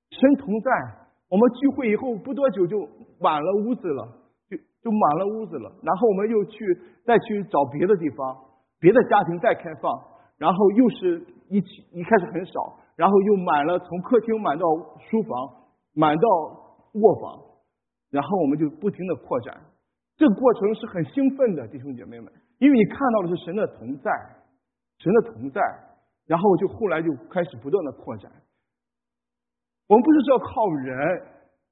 [0.09, 0.71] 神同在。
[1.29, 2.87] 我们聚会以后不多久就
[3.19, 4.19] 满了屋子了。
[4.83, 8.37] 就满了屋子了，然后我们又去再去找别的地方，
[8.81, 9.89] 别的家庭再开放，
[10.37, 14.65] 然后又是一起一开始很少，然后又满了，从客厅满到
[15.09, 15.31] 书房，
[15.93, 16.27] 满到
[16.95, 17.39] 卧房，
[18.11, 19.61] 然后我们就不停的扩展，
[20.15, 24.11] 这个过程是很兴奋的，弟兄姐妹们，因为你看到的是神的同在，
[24.99, 25.61] 神的同在，
[26.25, 28.31] 然后就后来就开始不断的扩展。
[29.87, 31.21] 我们不是说靠人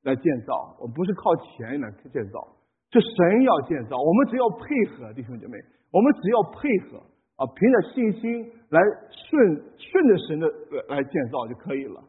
[0.03, 2.47] 来建造，我们不是靠钱来建造。
[2.91, 5.57] 是神要建造，我们只要配合弟兄姐妹，
[5.91, 6.97] 我们只要配合
[7.37, 10.47] 啊，凭着信心来顺顺着神的
[10.89, 12.03] 来建造就可以了，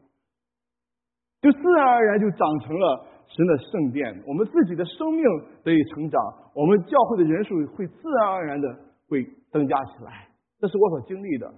[1.39, 4.23] 就自然而然就长成了神的圣殿。
[4.25, 5.23] 我们自己的生命
[5.63, 6.21] 得以成长，
[6.55, 8.67] 我们教会的人数会自然而然的
[9.09, 10.29] 会增加起来。
[10.59, 11.51] 这是我所经历的。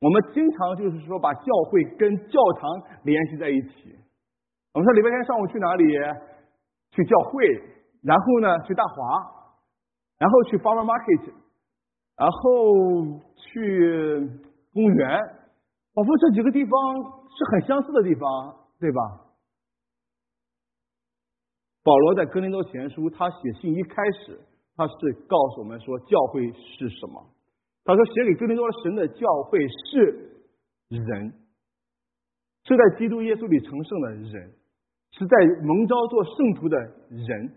[0.00, 3.94] 我们经常就是说把教会跟教堂联系在一起。
[4.74, 5.84] 我们说礼拜天上午去哪里？
[6.92, 7.46] 去教会，
[8.02, 8.96] 然后呢去大华，
[10.18, 11.32] 然后去 farmer market，
[12.16, 14.28] 然后去
[14.74, 15.20] 公园。
[15.94, 16.72] 仿佛这几个地方
[17.28, 19.00] 是很相似的地方，对吧？
[21.82, 24.40] 保罗在哥林多前书，他写信一开始，
[24.76, 24.94] 他是
[25.28, 27.26] 告诉我们说教会是什么？
[27.84, 30.44] 他说写给哥林多神的教会是
[30.88, 31.32] 人，
[32.64, 34.54] 是在基督耶稣里成圣的人。
[35.12, 37.52] 是在蒙召做圣徒的人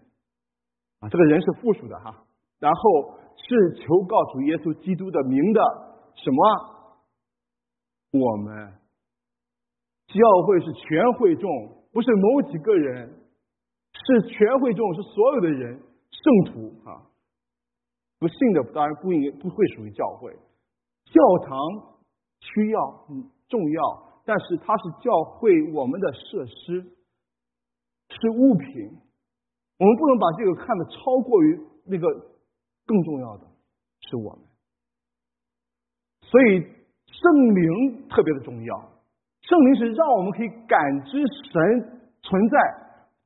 [1.00, 2.26] 啊，这个人是复数的哈。
[2.60, 5.62] 然后是求告主耶稣基督的名的
[6.16, 8.20] 什么？
[8.20, 8.74] 我们
[10.08, 11.48] 教会是全会众，
[11.94, 13.23] 不是某几个人，
[14.06, 15.80] 是全会众，是所有的人，
[16.12, 17.02] 圣徒啊。
[18.20, 20.32] 不信的当然不应不会属于教会。
[21.06, 21.58] 教堂
[22.40, 23.08] 需要
[23.50, 23.82] 重要，
[24.26, 26.86] 但是它是教会我们的设施。
[28.10, 28.70] 是物品，
[29.80, 32.08] 我们不能把这个看得超过于那个
[32.86, 33.48] 更重要的
[34.02, 34.40] 是我们，
[36.22, 36.62] 所以
[37.08, 38.92] 圣灵特别的重要，
[39.42, 41.18] 圣灵是让我们可以感知
[41.52, 42.83] 神存在、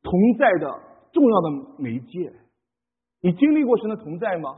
[0.10, 0.80] 同在的
[1.12, 2.32] 重要的媒介。
[3.22, 4.56] 你经历过神的同在吗？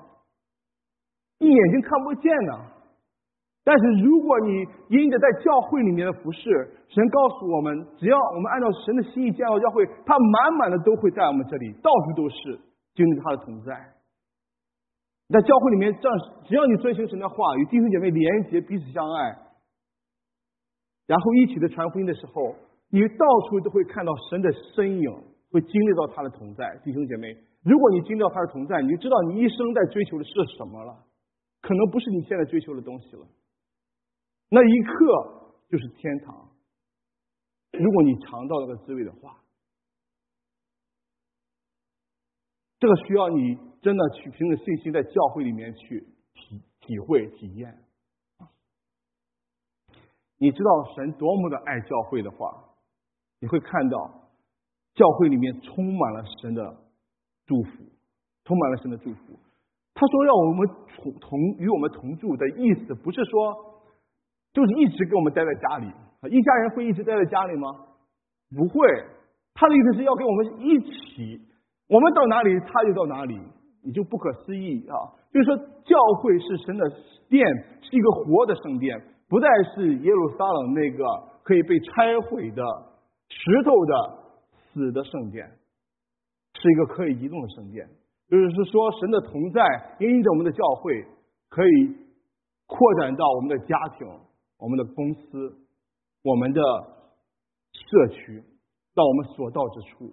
[1.39, 2.53] 你眼睛看不见呢。
[3.63, 6.41] 但是如果你因着在教会里面的服饰，
[6.87, 12.59] 神告诉我们，只要我们按照神的心意建造教会，他满满的都会在我们这里，到处都是
[12.95, 13.73] 经历他的同在。
[15.29, 19.37] 在教会里面，这样只要你遵循神的话，与弟兄姐妹连结，彼此相爱，
[21.05, 22.55] 然后一起的传福音的时候，
[22.89, 25.11] 你到处都会看到神的身影，
[25.51, 26.79] 会经历到他的同在。
[26.83, 31.05] 弟兄姐妹，如果你经历到他的同在，你就知道你一生在追求的是什么了，
[31.61, 33.27] 可能不是你现在追求的东西了。
[34.49, 36.49] 那一刻就是天堂。
[37.71, 39.37] 如果你尝到那个滋味的话，
[42.79, 47.77] 这个需要你真的去凭着信心在教会里面去体体会体验。
[50.37, 52.69] 你知道神多么的爱教会的话，
[53.39, 54.28] 你会看到
[54.99, 56.59] 教会里面充满了神的
[57.47, 57.71] 祝福，
[58.43, 59.39] 充满了神的祝福。
[59.95, 60.67] 他说让我们
[60.99, 63.69] 同同与我们同住的意思，不是说。
[64.51, 65.85] 就是一直跟我们待在家里，
[66.35, 67.69] 一家人会一直待在家里吗？
[68.57, 68.79] 不会，
[69.53, 71.39] 他的意思是要跟我们一起，
[71.87, 73.39] 我们到哪里他就到哪里，
[73.83, 74.95] 你就不可思议啊！
[75.31, 76.83] 就是说，教会是神的
[77.29, 77.45] 殿，
[77.79, 81.05] 是一个活的圣殿，不再是耶路撒冷那个
[81.43, 82.63] 可以被拆毁的
[83.29, 84.28] 石头的
[84.73, 85.49] 死的圣殿，
[86.53, 87.87] 是一个可以移动的圣殿。
[88.29, 89.61] 就是说，神的同在
[89.99, 91.05] 因着我们的教会，
[91.49, 91.95] 可以
[92.67, 94.07] 扩展到我们的家庭。
[94.61, 95.55] 我们的公司，
[96.21, 96.61] 我们的
[97.71, 98.43] 社区，
[98.93, 100.11] 到我们所到之处，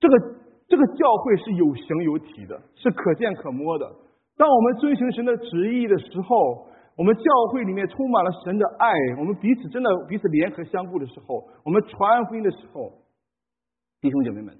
[0.00, 0.18] 这个
[0.66, 3.88] 这个教会是有形有体的，是可见可摸的。
[4.36, 12.90] 当我们遵循神的旨意的时候，我们教会里面充满了神的爱，我们彼此真的彼此联合相顾的时候，我们传福音的时候，
[14.00, 14.56] 弟兄姐妹们，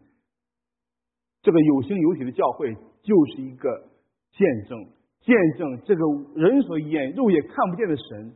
[1.43, 3.89] 这个有形有体的教会就是一个
[4.33, 4.87] 见证，
[5.21, 6.03] 见证这个
[6.35, 8.35] 人所眼肉眼看不见的神。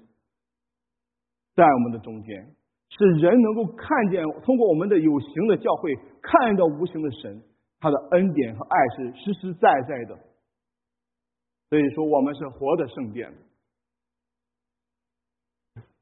[1.54, 2.54] 在我们的中间，
[2.88, 7.42] 是人能够看见，通过我们的有形的教会看到无形的神，
[7.80, 10.18] 他的恩典和爱是实实在在的。
[11.68, 13.32] 所以说，我们是活的圣殿，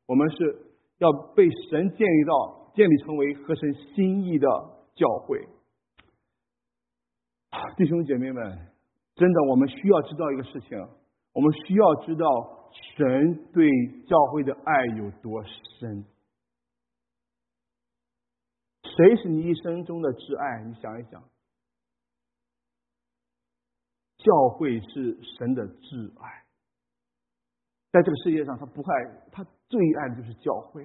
[0.07, 0.67] 我们是
[0.99, 4.47] 要被神建立到建立成为合神心意的
[5.01, 5.49] 教会。
[7.79, 8.45] 弟兄姐妹们，
[9.15, 10.79] 真的，我们需要知道一个事情，
[11.33, 12.59] 我们需要知道。
[12.73, 13.69] 神对
[14.07, 16.05] 教会的爱有多深？
[18.85, 20.63] 谁是你一生中的挚爱？
[20.63, 21.21] 你想一想，
[24.19, 26.45] 教会是神的挚爱，
[27.91, 30.85] 在这个世界上，他不爱，他最爱的就是教会。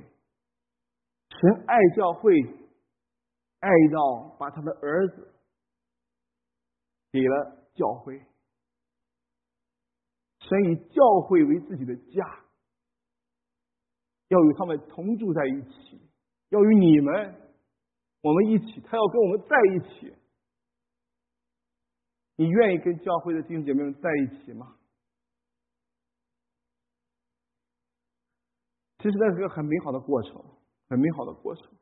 [1.29, 2.33] 神爱教会，
[3.65, 5.33] 爱到把他的儿子
[7.11, 8.23] 给了教会。
[10.39, 12.45] 神以教会为自己的家，
[14.27, 15.99] 要与他们同住在一起，
[16.49, 17.51] 要与你们
[18.21, 20.15] 我们一起，他要跟我们在一起。
[22.35, 24.77] 你愿意跟教会的弟兄姐妹们在一起吗？
[28.99, 30.43] 其实那是个很美好的过程，
[30.89, 31.73] 很美好的过程。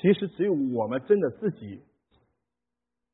[0.00, 1.82] 其实只有我们真的自己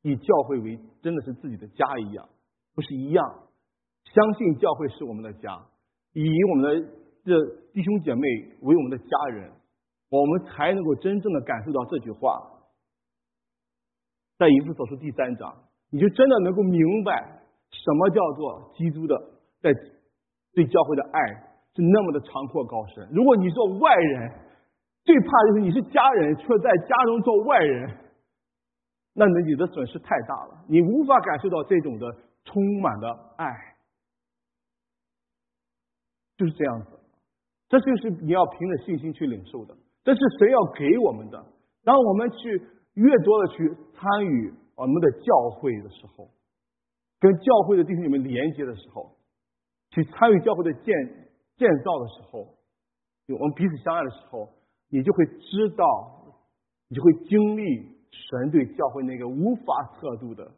[0.01, 2.27] 以教会为真的是自己的家一样。
[2.75, 3.23] 不是一样？
[4.03, 5.63] 相信教会是我们的家，
[6.13, 6.89] 以我们的
[7.23, 7.39] 这
[7.71, 8.21] 弟兄姐妹
[8.61, 9.51] 为我们的家人，
[10.09, 12.41] 我们才能够真正的感受到这句话。
[14.39, 15.55] 在以弗所书第三章，
[15.91, 19.15] 你就真的能够明白什么叫做基督的
[19.61, 19.71] 在
[20.53, 21.19] 对教会的爱
[21.75, 23.07] 是那么的长阔高深。
[23.11, 24.31] 如果你做外人，
[25.03, 27.97] 最怕就是你是家人，却在家中做外人，
[29.13, 32.15] 那你的损失太大了，你无法感受到这种的。
[32.45, 33.45] 充满的爱，
[36.35, 36.99] 就是这样子。
[37.69, 39.73] 这就是你要凭着信心去领受的。
[40.03, 41.41] 这是谁要给我们的？
[41.85, 42.61] 当我们去
[42.95, 46.29] 越多的去参与我们的教会的时候，
[47.21, 49.15] 跟教会的弟兄姐妹连接的时候，
[49.91, 50.93] 去参与教会的建
[51.55, 52.57] 建造的时候，
[53.29, 54.49] 我们彼此相爱的时候，
[54.97, 56.37] 你就会知道，
[56.87, 60.51] 你就会经历神对教会那个无法测度的。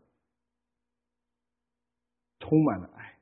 [2.40, 3.18] 充满了爱，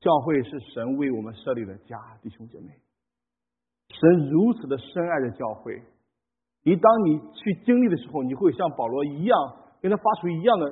[0.00, 2.80] 教会是神为我们设立的家，弟兄姐妹，
[3.88, 5.80] 神如此的深爱着教会，
[6.64, 9.38] 你当你去经历的时候，你会像保罗一样，
[9.80, 10.70] 跟他发出一样的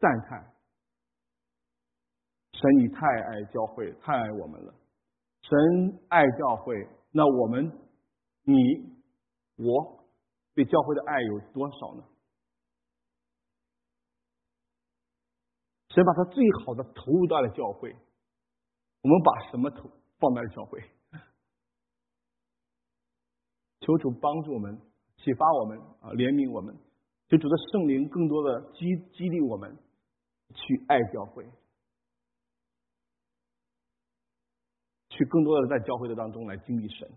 [0.00, 0.52] 赞叹。
[2.52, 4.74] 神，你太爱教会，太爱我们了。
[5.40, 7.72] 神爱教会，那我们
[8.44, 8.54] 你
[9.56, 10.04] 我
[10.54, 12.04] 对教会的爱有多少呢？
[15.88, 17.94] 神把他最好的投入到了教会，
[19.02, 20.82] 我们把什么投放在了教会？
[23.80, 24.80] 求主帮助我们，
[25.18, 26.74] 启发我们啊，怜悯我们，
[27.28, 29.76] 求主的圣灵更多的激激励我们
[30.54, 31.44] 去爱教会，
[35.10, 37.10] 去更多的在教会的当中来经历神。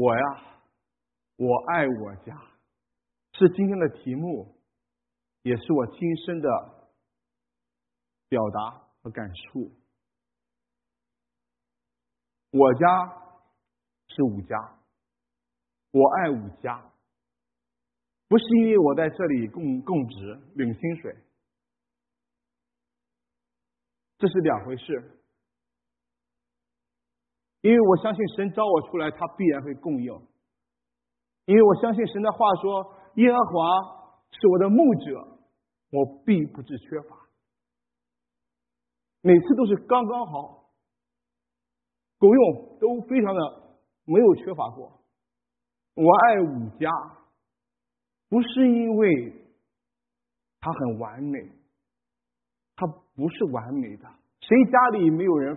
[0.00, 0.22] 我呀，
[1.34, 2.40] 我爱我家，
[3.32, 4.54] 是今天的题目，
[5.42, 6.78] 也是我今生的。
[8.30, 9.72] 表达和感触。
[12.50, 12.86] 我家
[14.08, 14.78] 是五家，
[15.92, 16.92] 我爱五家，
[18.28, 21.16] 不是因为我在这里供供职领薪水，
[24.18, 25.17] 这是两回事。
[27.60, 30.12] 因为我相信神招我出来，他必然会供应。
[31.46, 35.38] 因为我相信神的话说：“耶和华是我的牧者，
[35.90, 37.16] 我必不致缺乏。”
[39.22, 40.70] 每次都是刚刚好，
[42.18, 43.40] 够用，都非常的
[44.04, 45.00] 没有缺乏过。
[45.94, 46.90] 我爱五家，
[48.28, 49.34] 不是因为
[50.60, 51.40] 它很完美，
[52.76, 54.08] 它不是完美的。
[54.40, 55.56] 谁家里没有人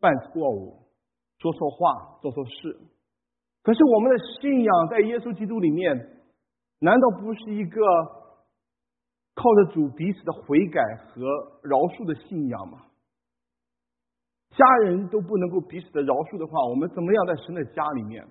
[0.00, 0.82] 犯错误、
[1.46, 2.80] 说错话、做错事？
[3.62, 5.94] 可是我们的信仰在耶稣基督里面，
[6.80, 7.80] 难道不是一个
[9.34, 11.22] 靠着主彼此的悔改和
[11.62, 12.86] 饶恕的信仰吗？
[14.50, 18.26] 家人都不能够彼此的饶恕的话，我们怎么样在神的家里面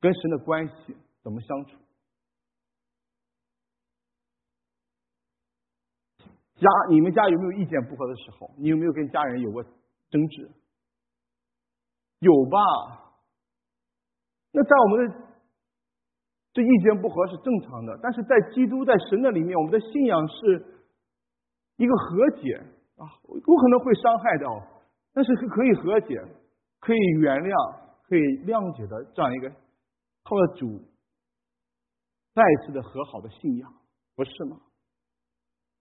[0.00, 1.76] 跟神的关系怎么相处？
[6.56, 8.50] 家，你们家有没有意见不合的时候？
[8.58, 10.50] 你有没有跟家人有过争执？
[12.20, 12.58] 有吧？
[14.52, 15.14] 那在我们的
[16.52, 20.64] 这意见不合是正常的，但是在基督在神的里面，我们的信仰是
[21.76, 22.54] 一个和解
[22.96, 24.66] 啊，有可能会伤害到。
[25.12, 26.20] 但是是可以和解、
[26.78, 29.50] 可以原谅、可以谅解的这样一个
[30.22, 30.80] 靠着主
[32.32, 33.72] 再次的和好的信仰，
[34.14, 34.60] 不是吗？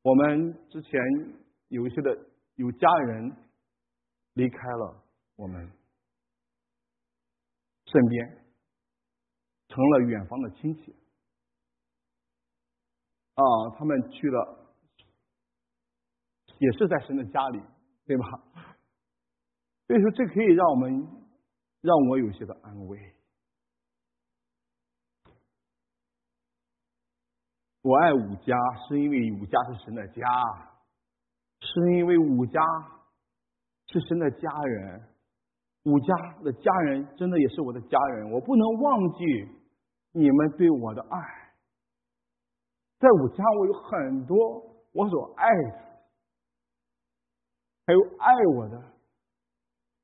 [0.01, 0.99] 我们之前
[1.67, 2.17] 有一些的
[2.55, 3.31] 有家人
[4.33, 5.03] 离开了
[5.35, 5.69] 我们
[7.91, 8.45] 身边，
[9.67, 10.95] 成了远方的亲戚
[13.33, 13.43] 啊，
[13.77, 14.73] 他们去了，
[16.59, 17.59] 也是在神的家里，
[18.05, 18.25] 对吧？
[19.87, 20.91] 所以说，这可以让我们
[21.81, 23.15] 让我有些的安慰。
[27.81, 28.55] 我爱五家，
[28.87, 30.23] 是因为五家是神的家，
[31.61, 32.61] 是因为五家
[33.87, 35.09] 是神的家人，
[35.89, 39.25] 五家的家人真的也是我的家人，我不能忘记
[40.11, 41.19] 你们对我的爱。
[42.99, 44.37] 在五家，我有很多
[44.93, 45.71] 我所爱的，
[47.87, 48.83] 还有爱我的。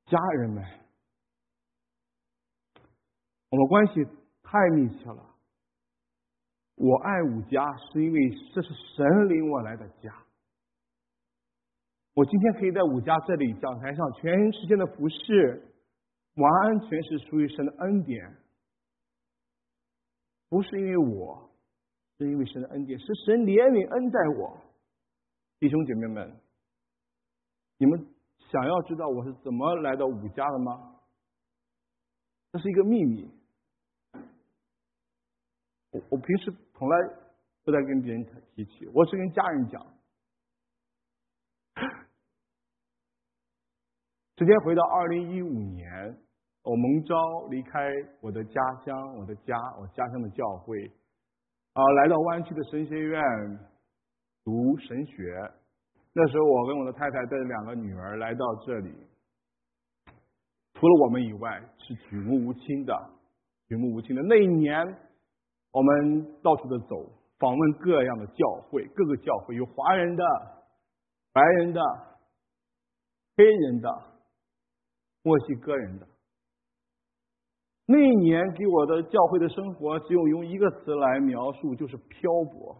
[0.07, 0.63] 家人们，
[3.49, 4.05] 我们关系
[4.43, 5.35] 太密切了。
[6.75, 10.13] 我爱五家，是因为这是神领我来的家。
[12.13, 15.74] 我今天可以在五家这里讲台上全时间的服侍，
[16.35, 18.37] 完全是属于神的恩典，
[20.49, 21.49] 不是因为我，
[22.17, 24.61] 是因为神的恩典，是神怜悯恩待我。
[25.59, 26.39] 弟兄姐妹们，
[27.77, 28.11] 你们。
[28.51, 30.99] 想要知道我是怎么来到武家的吗？
[32.51, 33.27] 这是一个秘密。
[35.89, 36.95] 我我平时从来
[37.63, 38.23] 不再跟别人
[38.53, 39.83] 提起，我是跟家人讲。
[44.35, 46.15] 直接回到二零一五年，
[46.65, 47.15] 我蒙召
[47.51, 47.91] 离开
[48.21, 50.75] 我的家乡，我的家，我家乡的教会，
[51.73, 53.21] 啊，来到湾区的神学院
[54.43, 55.51] 读神学。
[56.11, 58.91] 那时候，我跟我的太太带着两个女儿来到这里，
[60.73, 63.09] 除了我们以外是举目无亲的，
[63.67, 64.23] 举目无亲的。
[64.23, 64.83] 那一年，
[65.71, 70.23] 我们到处的走，访问各样的教会，各个教会有华人的、
[71.31, 71.81] 白人的、
[73.37, 73.87] 黑人的、
[75.21, 76.07] 墨西哥人的。
[77.87, 82.75] 那一年给我的教会的生活，只有用一个词来描述，就是漂泊。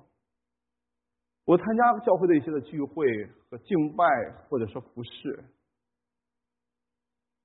[1.46, 3.06] 我参加教会的一些的聚会
[3.50, 4.04] 和敬拜，
[4.50, 5.46] 或者说服饰。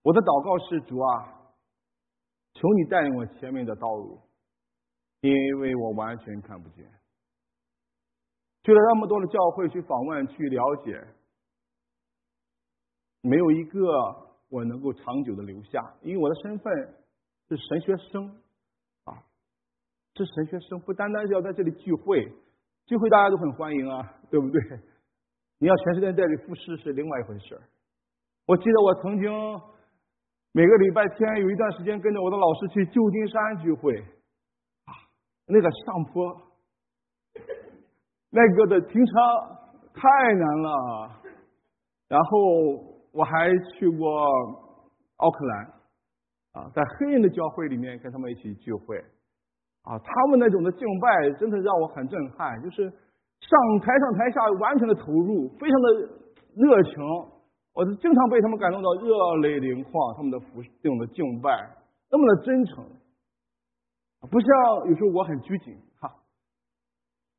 [0.03, 1.53] 我的祷告是主啊，
[2.55, 4.19] 求你带领我前面的道路，
[5.21, 5.31] 因
[5.61, 6.91] 为我完全看不见。
[8.63, 10.99] 去了那么多的教会去访问去了解，
[13.21, 13.79] 没有一个
[14.49, 16.95] 我能够长久的留下，因为我的身份
[17.51, 18.29] 是神学生
[19.05, 19.27] 啊，
[20.15, 22.33] 是神学生，不单单是要在这里聚会，
[22.87, 24.61] 聚会大家都很欢迎啊，对不对？
[25.59, 27.63] 你要全世界代理复试是另外一回事儿
[28.47, 29.29] 我记得我曾经
[30.53, 34.95] 每个礼拜天有一段时间跟着我的老师去旧金山聚会啊，
[35.47, 36.41] 那个上坡，
[38.31, 39.13] 那个的停车
[39.93, 41.21] 太难了，
[42.07, 42.91] 然后。
[43.13, 44.09] 我还去过
[45.17, 45.80] 奥克兰，
[46.53, 48.97] 啊，在黑人的教会里面跟他们一起聚会，
[49.83, 52.85] 啊，他们那种的敬拜真的让我很震撼，就是
[53.41, 55.89] 上台上台下完全的投入，非常的
[56.57, 56.95] 热情，
[57.75, 61.51] 我是经常被他们感动到热泪盈眶，他们的服这种的敬拜
[62.11, 62.85] 那么的真诚，
[64.31, 64.49] 不像
[64.89, 66.11] 有时候我很拘谨哈，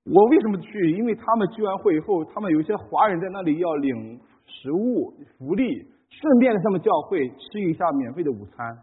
[0.05, 0.91] 我为什么去？
[0.91, 4.19] 因为他们聚完会以后，他们有一些华人在那里要领。
[4.53, 5.63] 食物福利，
[6.09, 8.77] 顺便在他们教会吃一下免费的午餐，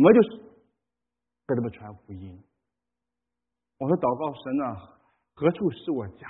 [0.00, 0.38] 我们就是
[1.46, 2.42] 给他们传福音。
[3.76, 4.96] 我说祷告神呢，
[5.34, 6.26] 何处是我家？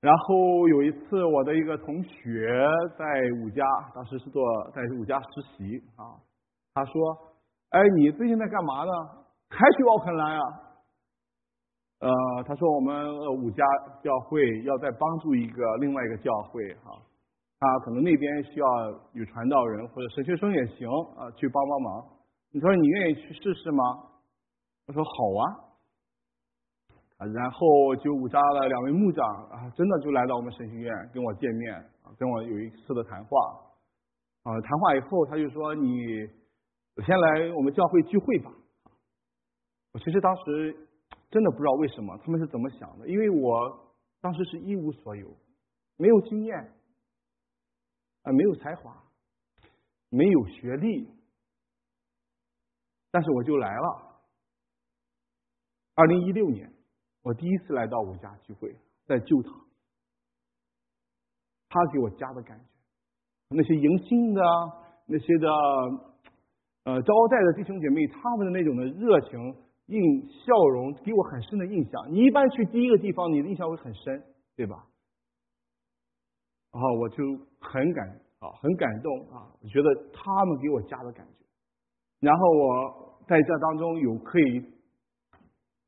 [0.00, 2.50] 然后有一次，我的一个同学
[2.98, 3.04] 在
[3.40, 3.62] 五家，
[3.94, 4.42] 当时是做
[4.74, 6.18] 在五家实习啊。
[6.74, 6.92] 他说
[7.70, 8.92] ：“哎，你最近在干嘛呢？
[9.48, 10.42] 还去奥克兰啊？”
[12.02, 13.14] 呃，他说我们
[13.44, 13.62] 五家
[14.02, 17.00] 教会要在帮助一个另外一个教会哈，
[17.58, 18.66] 他可能那边需要
[19.12, 22.06] 有传道人或者神学生也行啊，去帮帮忙。
[22.52, 23.84] 你说你愿意去试试吗？
[24.86, 25.42] 我说好啊。
[27.18, 33.38] 啊，然后就五家的两位牧长啊，真的就来到我们神学院跟我见面啊，跟我有一次的谈话
[34.44, 35.90] 啊，谈话以后他就说你
[37.04, 38.50] 先来我们教会聚会吧。
[39.92, 40.84] 我其实当时。
[41.30, 43.78] 真的不知道为什么他们是怎么想的，因为我
[44.22, 45.28] 当时是一无所有，
[45.98, 46.72] 没有经验，
[48.22, 48.96] 啊，没有才华，
[50.10, 51.08] 没有学历，
[53.10, 54.20] 但是我就来了。
[55.94, 56.72] 二零一六年，
[57.22, 59.52] 我第一次来到我家聚会，在旧堂，
[61.68, 62.64] 他给我家的感觉，
[63.50, 64.42] 那些迎新的、
[65.06, 65.48] 那些的
[66.84, 69.64] 呃招待的弟兄姐妹，他们的那种的热情。
[69.90, 72.12] 印笑容给我很深的印象。
[72.12, 74.22] 你一般去第一个地方，你的印象会很深，
[74.54, 74.84] 对吧？
[76.78, 77.24] 然后我就
[77.58, 78.06] 很感
[78.38, 81.44] 啊，很感动啊，我觉得他们给我家的感觉。
[82.20, 84.62] 然后我在这当中有可以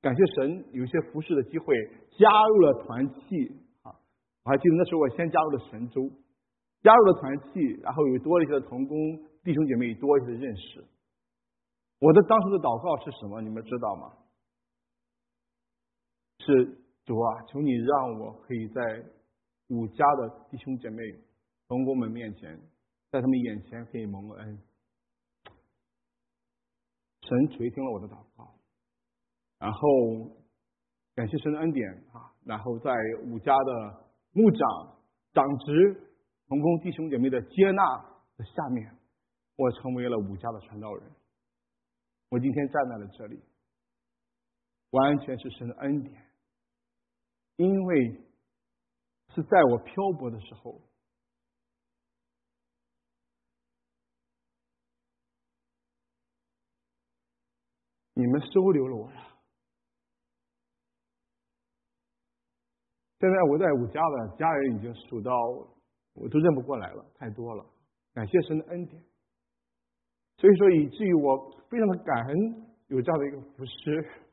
[0.03, 1.77] 感谢神，有一些服侍的机会，
[2.19, 3.47] 加入了团契
[3.83, 3.95] 啊。
[4.43, 6.11] 我还记得那时候我先加入了神州，
[6.83, 8.99] 加入了团契，然后有多了一些的同工
[9.45, 10.85] 弟兄姐妹多一些的认识。
[12.01, 13.41] 我的当时的祷告是什么？
[13.43, 14.13] 你们知道吗？
[16.41, 18.83] 是主啊，求你让我可以在
[19.71, 21.03] 五家的弟兄姐妹、
[21.69, 22.61] 同工们面前，
[23.11, 24.59] 在他们眼前可以蒙恩。
[27.23, 28.53] 神垂听了我的祷告，
[29.59, 29.81] 然后
[31.15, 32.93] 感谢神的恩典啊，然后在
[33.25, 34.97] 五家的牧长、
[35.33, 36.11] 长职、
[36.49, 37.83] 同工弟兄姐妹的接纳
[38.37, 38.93] 的下面，
[39.57, 41.09] 我成为了五家的传道人。
[42.31, 43.41] 我今天站在了这里，
[44.91, 46.27] 完全是神的恩典，
[47.57, 48.21] 因为
[49.35, 50.81] 是在我漂泊的时候，
[58.15, 59.27] 你们收留了我呀。
[63.21, 65.33] 现在我在我家的家人已经数到
[66.15, 67.65] 我都认不过来了，太多了。
[68.13, 69.03] 感谢神的恩典。
[70.39, 72.37] 所以说，以至于我非常的感恩
[72.89, 74.30] 有这样的一个服饰。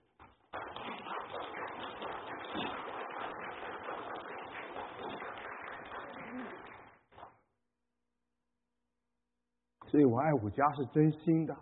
[9.98, 11.58] 所以我爱我家是真心的，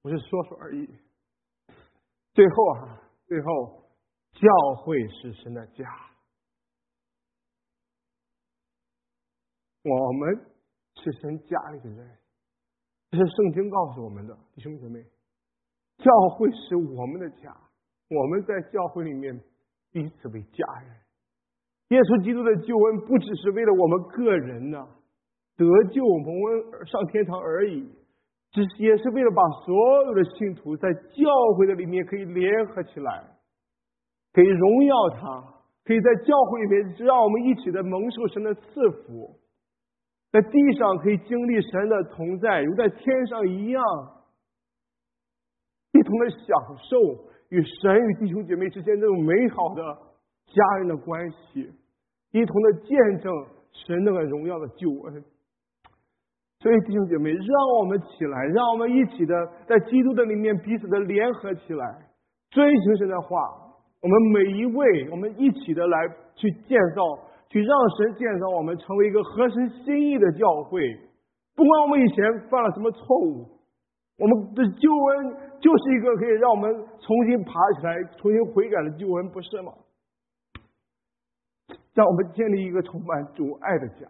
[0.00, 0.86] 不是说说而已。
[2.32, 3.82] 最后啊，最后，
[4.34, 4.48] 教
[4.84, 5.84] 会是神的家，
[9.82, 10.46] 我们
[10.94, 12.16] 是神家里的人。
[13.10, 15.02] 这是圣经告诉我们的，弟兄姊妹，
[15.98, 17.52] 教会是我们的家，
[18.08, 19.36] 我们在教会里面
[19.90, 20.96] 彼此为家人。
[21.88, 24.88] 耶稣基督的救恩不只是为了我们个人呢，
[25.56, 27.88] 得救蒙恩上天堂而已，
[28.50, 31.24] 只是也是为了把所有的信徒在教
[31.56, 33.24] 会的里面可以联合起来，
[34.32, 35.54] 可以荣耀他，
[35.84, 39.38] 可以在教会里面让我们一起的蒙受神的赐福。
[40.32, 43.82] 在地上可以经历神的同在，如在天上一样，
[45.92, 46.98] 一同的享受
[47.48, 49.82] 与神与弟兄姐妹之间那种美好的
[50.48, 51.72] 家人的关系，
[52.32, 53.32] 一同的见证
[53.72, 55.24] 神那个荣耀的救恩。
[56.58, 59.34] 所以弟兄姐妹，让我们起来，让我们一起的
[59.66, 61.84] 在基督的里面彼此的联合起来，
[62.50, 63.64] 遵循神的话。
[64.02, 65.98] 我们每一位，我们一起的来
[66.36, 67.02] 去建造，
[67.48, 70.80] 去让神建造我们成为一个合神心意的教会。
[71.56, 73.48] 不管我们以前犯了什么错误，
[74.18, 79.72] 我们的救恩就是一个可以让我们重新爬起来、重新悔改的救恩，不是吗？
[81.94, 84.06] 让我们建立一个充满主爱的家，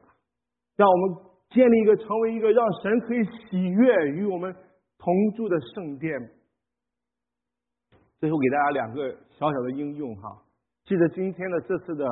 [0.77, 4.55] 让我们建立一个成为一个让神可以喜悦与我们
[4.99, 6.13] 同住的圣殿。
[8.19, 10.43] 最后给大家两个小小的应用哈，
[10.85, 12.07] 记得今天的这次的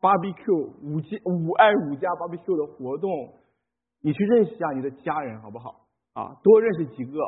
[0.00, 3.10] barbecue 五加五爱五加 barbecue 的活动，
[4.00, 5.86] 你去认识一下你的家人好不好？
[6.14, 7.20] 啊，多认识几个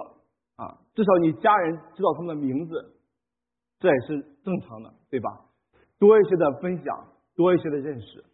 [0.57, 2.95] 啊，至少你家人知道他们的名字，
[3.80, 5.28] 这也是正常的，对吧？
[5.99, 8.24] 多一些的分享，多一些的认识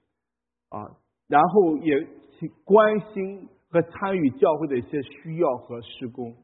[0.68, 0.96] 啊，
[1.28, 1.94] 然后也
[2.64, 6.34] 关心和参与教会的一些需要和施工。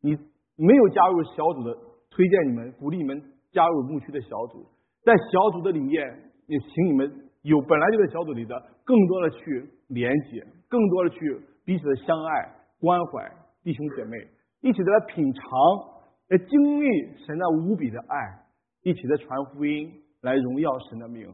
[0.00, 0.16] 你
[0.56, 1.76] 没有加入小组的。
[2.14, 4.66] 推荐你们，鼓励你们加入牧区的小组，
[5.02, 6.06] 在小组的里面，
[6.46, 7.10] 也请你们
[7.40, 8.54] 有本来就在小组里的，
[8.84, 13.32] 更多的去连接，更多的去彼此的相爱关怀
[13.64, 14.18] 弟兄姐妹，
[14.60, 15.42] 一起的来品尝，
[16.28, 16.86] 来经历
[17.24, 18.44] 神那无比的爱，
[18.82, 19.90] 一起的传福音，
[20.20, 21.32] 来荣耀神的名。